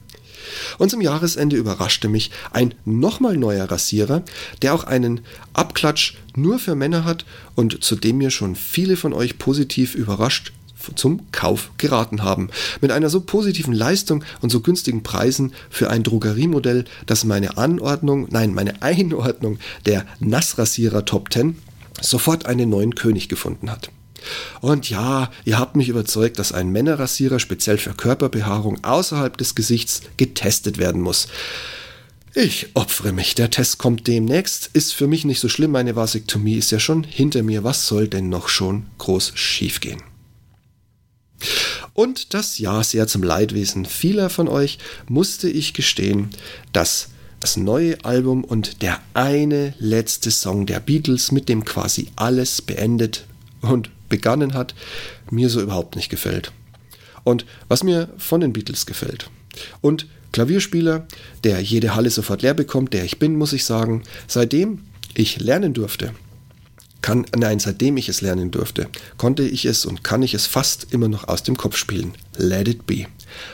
Und 0.78 0.90
zum 0.90 1.02
Jahresende 1.02 1.58
überraschte 1.58 2.08
mich 2.08 2.32
ein 2.52 2.74
nochmal 2.86 3.38
neuer 3.38 3.70
Rasierer, 3.70 4.24
der 4.62 4.74
auch 4.74 4.86
einen 4.86 5.22
Abklatsch 5.54 6.16
nur 6.36 6.60
für 6.60 6.76
Männer 6.76 7.04
hat 7.04 7.26
und 7.56 7.84
zu 7.84 7.96
dem 7.96 8.18
mir 8.18 8.32
schon 8.32 8.56
viele 8.56 8.96
von 8.96 9.14
euch 9.14 9.38
positiv 9.38 9.94
überrascht 9.96 10.54
zum 10.96 11.32
Kauf 11.32 11.72
geraten 11.78 12.24
haben. 12.24 12.50
Mit 12.82 12.92
einer 12.92 13.10
so 13.10 13.22
positiven 13.22 13.74
Leistung 13.74 14.24
und 14.42 14.52
so 14.52 14.62
günstigen 14.62 15.04
Preisen 15.04 15.54
für 15.70 15.90
ein 15.90 16.04
Drogeriemodell, 16.04 16.86
das 17.06 17.24
meine 17.24 17.58
Anordnung, 17.58 18.28
nein, 18.30 18.54
meine 18.54 18.82
Einordnung 18.82 19.60
der 19.86 20.06
Nassrasierer 20.20 21.06
Top 21.06 21.32
10 21.32 21.58
sofort 22.02 22.46
einen 22.46 22.70
neuen 22.70 22.96
König 22.96 23.28
gefunden 23.30 23.72
hat. 23.72 23.90
Und 24.62 24.90
ja, 24.90 25.32
ihr 25.46 25.58
habt 25.58 25.76
mich 25.76 25.90
überzeugt, 25.90 26.40
dass 26.40 26.52
ein 26.52 26.72
Männerrasierer 26.72 27.40
speziell 27.40 27.78
für 27.78 27.94
Körperbehaarung 27.94 28.84
außerhalb 28.84 29.38
des 29.38 29.56
Gesichts 29.56 30.02
getestet 30.18 30.78
werden 30.78 31.02
muss. 31.02 31.28
Ich 32.34 32.68
opfere 32.76 33.14
mich. 33.14 33.36
Der 33.36 33.50
Test 33.50 33.78
kommt 33.78 34.06
demnächst. 34.06 34.70
Ist 34.74 34.94
für 34.94 35.08
mich 35.08 35.26
nicht 35.26 35.40
so 35.40 35.50
schlimm. 35.50 35.72
Meine 35.72 35.96
Vasektomie 35.96 36.56
ist 36.56 36.72
ja 36.72 36.80
schon 36.80 37.04
hinter 37.04 37.42
mir. 37.42 37.64
Was 37.64 37.88
soll 37.88 38.08
denn 38.08 38.30
noch 38.30 38.48
schon 38.48 38.86
groß 39.00 39.32
schiefgehen? 39.36 40.04
Und 41.94 42.34
das 42.34 42.60
Jahr 42.60 42.84
sehr 42.84 43.08
zum 43.08 43.24
Leidwesen 43.24 43.86
vieler 43.86 44.30
von 44.30 44.48
euch 44.48 44.78
musste 45.08 45.50
ich 45.50 45.74
gestehen, 45.74 46.30
dass 46.74 47.10
das 47.40 47.58
neue 47.58 48.04
Album 48.04 48.44
und 48.44 48.82
der 48.82 49.00
eine 49.14 49.74
letzte 49.80 50.32
Song 50.32 50.66
der 50.66 50.80
Beatles, 50.80 51.32
mit 51.32 51.50
dem 51.50 51.66
quasi 51.66 52.08
alles 52.16 52.62
beendet 52.62 53.26
und 53.62 53.90
begonnen 54.10 54.54
hat, 54.54 54.74
mir 55.30 55.50
so 55.50 55.62
überhaupt 55.62 55.96
nicht 55.96 56.10
gefällt. 56.10 56.52
Und 57.24 57.46
was 57.68 57.84
mir 57.84 58.10
von 58.18 58.42
den 58.42 58.54
Beatles 58.54 58.86
gefällt. 58.86 59.30
Und 59.82 60.08
Klavierspieler, 60.32 61.08
der 61.44 61.62
jede 61.62 61.96
Halle 61.96 62.10
sofort 62.10 62.42
leer 62.42 62.54
bekommt, 62.54 62.94
der 62.94 63.04
ich 63.04 63.20
bin, 63.20 63.36
muss 63.36 63.54
ich 63.54 63.66
sagen, 63.66 64.04
seitdem 64.28 64.84
ich 65.14 65.40
lernen 65.40 65.74
durfte, 65.74 66.14
kann, 67.08 67.26
nein, 67.38 67.58
seitdem 67.58 67.96
ich 67.96 68.10
es 68.10 68.20
lernen 68.20 68.52
durfte, 68.52 68.90
konnte 69.16 69.44
ich 69.44 69.64
es 69.64 69.86
und 69.86 70.04
kann 70.04 70.24
ich 70.24 70.34
es 70.34 70.46
fast 70.46 70.88
immer 70.92 71.08
noch 71.08 71.30
aus 71.30 71.42
dem 71.42 71.56
Kopf 71.56 71.78
spielen. 71.78 72.14
Let 72.36 72.68
it 72.68 72.86
be. 72.86 73.06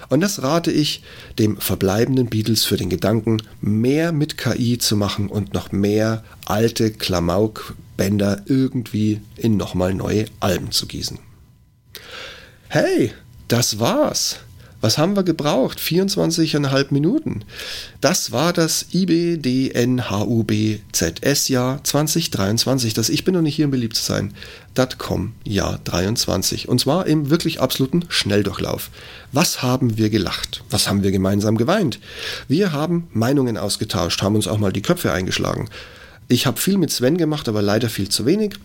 Und 0.09 0.21
das 0.21 0.41
rate 0.41 0.71
ich 0.71 1.03
dem 1.37 1.57
verbleibenden 1.57 2.31
Beatles 2.31 2.65
für 2.65 2.77
den 2.77 2.89
Gedanken, 2.89 3.43
mehr 3.61 4.11
mit 4.11 4.39
KI 4.39 4.79
zu 4.79 4.95
machen 4.95 5.29
und 5.29 5.53
noch 5.53 5.71
mehr 5.71 6.23
alte 6.45 6.89
Klamauk-Bänder 6.89 8.41
irgendwie 8.47 9.21
in 9.37 9.55
nochmal 9.55 9.93
neue 9.93 10.25
Alben 10.39 10.71
zu 10.71 10.87
gießen. 10.87 11.19
Hey, 12.69 13.13
das 13.49 13.77
war's. 13.77 14.37
Was 14.83 14.97
haben 14.97 15.15
wir 15.15 15.23
gebraucht? 15.23 15.79
24,5 15.79 16.87
Minuten. 16.89 17.45
Das 18.01 18.33
war 18.33 18.51
das 18.51 18.87
IBDNHUBZS-Jahr 18.91 21.81
2023. 21.81 22.93
Das 22.93 23.07
Ich 23.07 23.23
bin 23.23 23.33
noch 23.33 23.41
nicht 23.41 23.55
hier, 23.55 23.63
um 23.63 23.71
beliebt 23.71 23.95
zu 23.95 24.03
sein. 24.03 24.33
.com 24.97 25.31
Jahr 25.45 25.79
23. 25.85 26.67
Und 26.67 26.81
zwar 26.81 27.07
im 27.07 27.29
wirklich 27.29 27.61
absoluten 27.61 28.03
Schnelldurchlauf. 28.09 28.89
Was 29.31 29.61
haben 29.61 29.97
wir 29.97 30.09
gelacht? 30.09 30.65
Was 30.69 30.89
haben 30.89 31.01
wir 31.01 31.13
gemeinsam 31.13 31.55
geweint? 31.55 32.01
Wir 32.49 32.73
haben 32.73 33.07
Meinungen 33.13 33.55
ausgetauscht, 33.55 34.21
haben 34.21 34.35
uns 34.35 34.49
auch 34.49 34.57
mal 34.57 34.73
die 34.73 34.81
Köpfe 34.81 35.13
eingeschlagen. 35.13 35.69
Ich 36.27 36.45
habe 36.45 36.59
viel 36.59 36.77
mit 36.77 36.91
Sven 36.91 37.15
gemacht, 37.15 37.47
aber 37.47 37.61
leider 37.61 37.87
viel 37.87 38.09
zu 38.09 38.25
wenig. 38.25 38.55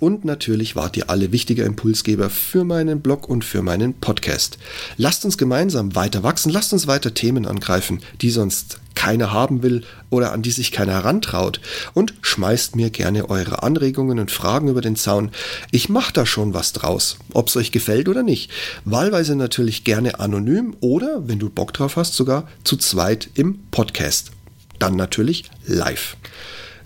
Und 0.00 0.24
natürlich 0.24 0.74
wart 0.76 0.96
ihr 0.96 1.10
alle 1.10 1.30
wichtiger 1.30 1.66
Impulsgeber 1.66 2.30
für 2.30 2.64
meinen 2.64 3.02
Blog 3.02 3.28
und 3.28 3.44
für 3.44 3.60
meinen 3.60 3.92
Podcast. 3.94 4.56
Lasst 4.96 5.26
uns 5.26 5.36
gemeinsam 5.36 5.94
weiter 5.94 6.22
wachsen, 6.22 6.50
lasst 6.50 6.72
uns 6.72 6.86
weiter 6.86 7.12
Themen 7.12 7.46
angreifen, 7.46 8.00
die 8.22 8.30
sonst 8.30 8.80
keiner 8.94 9.32
haben 9.32 9.62
will 9.62 9.82
oder 10.08 10.32
an 10.32 10.42
die 10.42 10.50
sich 10.50 10.72
keiner 10.72 10.92
herantraut. 10.92 11.60
Und 11.92 12.14
schmeißt 12.22 12.76
mir 12.76 12.88
gerne 12.88 13.28
eure 13.28 13.62
Anregungen 13.62 14.18
und 14.18 14.30
Fragen 14.30 14.68
über 14.68 14.80
den 14.80 14.96
Zaun. 14.96 15.30
Ich 15.70 15.90
mache 15.90 16.14
da 16.14 16.24
schon 16.24 16.54
was 16.54 16.72
draus, 16.72 17.18
ob 17.34 17.48
es 17.48 17.56
euch 17.56 17.70
gefällt 17.70 18.08
oder 18.08 18.22
nicht. 18.22 18.50
Wahlweise 18.86 19.36
natürlich 19.36 19.84
gerne 19.84 20.18
anonym 20.18 20.76
oder, 20.80 21.28
wenn 21.28 21.38
du 21.38 21.50
Bock 21.50 21.74
drauf 21.74 21.96
hast, 21.96 22.14
sogar 22.14 22.48
zu 22.64 22.78
zweit 22.78 23.28
im 23.34 23.58
Podcast. 23.70 24.30
Dann 24.78 24.96
natürlich 24.96 25.44
live. 25.66 26.16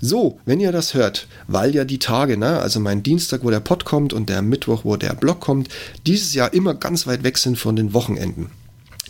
So, 0.07 0.39
wenn 0.45 0.61
ihr 0.61 0.71
das 0.71 0.93
hört, 0.93 1.29
weil 1.47 1.75
ja 1.75 1.87
die 1.87 1.99
Tage, 1.99 2.37
ne, 2.37 2.61
also 2.61 2.79
mein 2.79 3.03
Dienstag, 3.03 3.43
wo 3.43 3.49
der 3.49 3.61
Pod 3.61 3.87
kommt 3.87 4.13
und 4.13 4.29
der 4.29 4.43
Mittwoch, 4.43 4.85
wo 4.85 4.97
der 4.97 5.15
Blog 5.15 5.41
kommt, 5.41 5.71
dieses 6.07 6.35
Jahr 6.35 6.53
immer 6.53 6.75
ganz 6.75 7.07
weit 7.07 7.23
weg 7.23 7.39
sind 7.39 7.59
von 7.59 7.75
den 7.75 7.95
Wochenenden. 7.95 8.51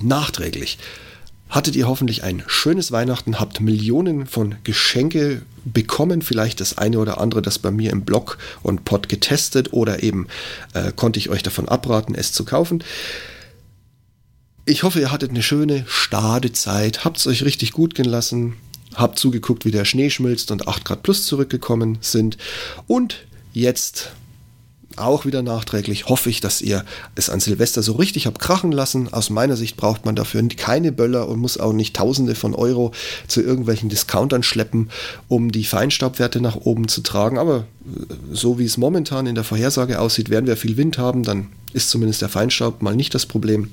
Nachträglich. 0.00 0.78
Hattet 1.48 1.74
ihr 1.74 1.88
hoffentlich 1.88 2.22
ein 2.22 2.44
schönes 2.46 2.92
Weihnachten, 2.92 3.40
habt 3.40 3.61
Millionen 3.61 4.28
von 4.28 4.54
Geschenke 4.62 5.42
bekommen, 5.64 6.22
vielleicht 6.22 6.61
das 6.61 6.78
eine 6.78 7.00
oder 7.00 7.20
andere, 7.20 7.42
das 7.42 7.59
bei 7.59 7.72
mir 7.72 7.90
im 7.90 8.04
Blog 8.04 8.38
und 8.62 8.85
Pod 8.85 9.09
getestet 9.09 9.72
oder 9.72 10.04
eben 10.04 10.28
äh, 10.74 10.92
konnte 10.94 11.18
ich 11.18 11.28
euch 11.28 11.42
davon 11.42 11.68
abraten, 11.68 12.14
es 12.14 12.33
zu 12.33 12.44
kaufen. 12.44 12.85
Ich 14.64 14.85
hoffe, 14.85 15.00
ihr 15.00 15.11
hattet 15.11 15.30
eine 15.30 15.42
schöne, 15.42 15.85
stade 15.88 16.52
Zeit, 16.52 17.04
habt 17.04 17.16
es 17.16 17.26
euch 17.26 17.44
richtig 17.44 17.72
gut 17.72 17.96
gehen 17.96 18.04
lassen, 18.04 18.54
habe 18.94 19.14
zugeguckt, 19.14 19.64
wie 19.64 19.70
der 19.70 19.85
Schnee 19.85 20.11
schmilzt 20.11 20.51
und 20.51 20.68
8 20.68 20.85
Grad 20.85 21.03
plus 21.03 21.27
zurückgekommen 21.27 21.99
sind. 22.01 22.37
Und 22.87 23.27
jetzt 23.53 24.11
auch 24.97 25.27
wieder 25.27 25.42
nachträglich 25.42 26.07
hoffe 26.07 26.31
ich, 26.31 26.40
dass 26.40 26.62
ihr 26.62 26.85
es 27.14 27.29
an 27.29 27.40
Silvester 27.40 27.83
so 27.83 27.94
richtig 27.94 28.27
habt 28.27 28.38
krachen 28.38 28.70
lassen. 28.70 29.12
Aus 29.12 29.31
meiner 29.31 29.57
Sicht 29.57 29.77
braucht 29.77 30.05
man 30.05 30.14
dafür 30.14 30.47
keine 30.57 30.92
Böller 30.92 31.29
und 31.29 31.40
muss 31.40 31.59
auch 31.59 31.73
nicht 31.73 31.97
Tausende 31.97 32.35
von 32.35 32.55
Euro 32.55 32.92
zu 33.27 33.42
irgendwelchen 33.42 33.88
Discountern 33.88 34.42
schleppen, 34.42 34.90
um 35.29 35.51
die 35.51 35.64
Feinstaubwerte 35.64 36.40
nach 36.40 36.57
oben 36.57 36.88
zu 36.88 37.01
tragen. 37.01 37.38
Aber 37.38 37.66
äh, 37.87 38.14
so 38.33 38.59
wie 38.59 38.64
es 38.64 38.77
momentan 38.77 39.27
in 39.27 39.35
der 39.35 39.44
Vorhersage 39.44 40.01
aussieht, 40.01 40.31
werden 40.31 40.47
wir 40.47 40.57
viel 40.57 40.77
Wind 40.77 40.99
haben, 40.99 41.23
dann 41.23 41.49
ist 41.73 41.90
zumindest 41.90 42.23
der 42.23 42.29
Feinstaub 42.29 42.83
mal 42.83 42.94
nicht 42.94 43.14
das 43.14 43.27
Problem. 43.27 43.70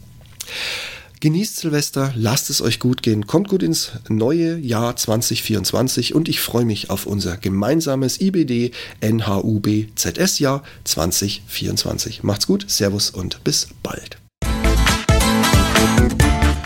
Genießt 1.21 1.57
Silvester, 1.57 2.11
lasst 2.15 2.49
es 2.49 2.63
euch 2.63 2.79
gut 2.79 3.03
gehen, 3.03 3.27
kommt 3.27 3.47
gut 3.47 3.61
ins 3.61 3.91
neue 4.09 4.57
Jahr 4.57 4.95
2024 4.95 6.15
und 6.15 6.27
ich 6.27 6.39
freue 6.39 6.65
mich 6.65 6.89
auf 6.89 7.05
unser 7.05 7.37
gemeinsames 7.37 8.19
IBD 8.19 8.71
NHUB 9.01 9.89
ZS 9.93 10.39
Jahr 10.39 10.63
2024. 10.83 12.23
Macht's 12.23 12.47
gut, 12.47 12.65
Servus 12.67 13.11
und 13.11 13.43
bis 13.43 13.67
bald. 13.83 14.17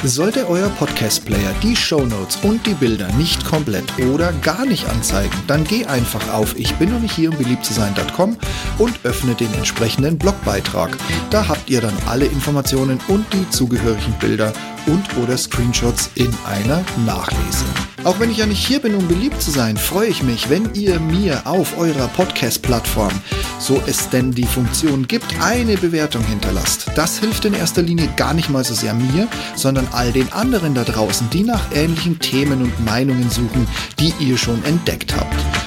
Sollte 0.04 0.48
euer 0.48 0.70
Podcast-Player 0.70 1.54
die 1.64 1.76
Shownotes 1.76 2.38
und 2.44 2.66
die 2.66 2.74
Bilder 2.74 3.08
nicht 3.14 3.44
komplett 3.46 3.86
oder 4.00 4.32
gar 4.34 4.66
nicht 4.66 4.88
anzeigen, 4.88 5.36
dann 5.48 5.64
geh 5.64 5.86
einfach 5.86 6.32
auf 6.32 6.58
ich 6.58 6.76
bin 6.76 6.92
noch 6.92 7.00
nicht 7.00 7.16
hier 7.16 7.32
um 7.32 7.38
beliebt 7.38 7.66
zu 7.66 7.74
sein.com 7.74 8.38
und 8.78 9.00
öffne 9.04 9.34
den 9.36 9.54
entsprechenden 9.54 10.18
Blogbeitrag. 10.18 10.96
Da 11.32 11.48
habt 11.48 11.70
ihr 11.70 11.82
dann 11.82 11.98
alle 12.08 12.26
Informationen 12.26 13.00
und 13.08 13.26
die 13.34 13.50
zugehörigen 13.50 14.14
Bilder 14.20 14.54
und 14.88 15.18
oder 15.18 15.38
Screenshots 15.38 16.12
in 16.16 16.32
einer 16.46 16.84
Nachlese. 17.06 17.66
Auch 18.04 18.20
wenn 18.20 18.30
ich 18.30 18.38
ja 18.38 18.46
nicht 18.46 18.66
hier 18.66 18.80
bin, 18.80 18.94
um 18.94 19.08
beliebt 19.08 19.42
zu 19.42 19.50
sein, 19.50 19.78
freue 19.78 20.10
ich 20.10 20.22
mich, 20.22 20.50
wenn 20.52 20.76
ihr 20.76 21.00
mir 21.00 21.48
auf 21.48 21.76
eurer 21.80 22.08
Podcast-Plattform, 22.10 23.12
so 23.58 23.82
es 23.88 24.10
denn 24.10 24.32
die 24.32 24.46
Funktion 24.46 25.08
gibt, 25.08 25.26
eine 25.42 25.76
Bewertung 25.76 26.24
hinterlasst. 26.24 26.92
Das 26.96 27.18
hilft 27.18 27.46
in 27.46 27.56
erster 27.56 27.82
Linie 27.82 28.08
gar 28.16 28.36
nicht 28.36 28.52
mal 28.52 28.64
so 28.64 28.76
sehr 28.76 28.94
mir, 28.94 29.28
sondern 29.56 29.85
all 29.91 30.12
den 30.12 30.32
anderen 30.34 30.74
da 30.74 30.84
draußen, 30.84 31.30
die 31.30 31.43
nach 31.43 31.71
ähnlichen 31.74 32.19
Themen 32.19 32.62
und 32.62 32.86
Meinungen 32.86 33.30
suchen, 33.30 33.67
die 34.00 34.13
ihr 34.19 34.38
schon 34.38 34.63
entdeckt 34.65 35.15
habt. 35.15 35.36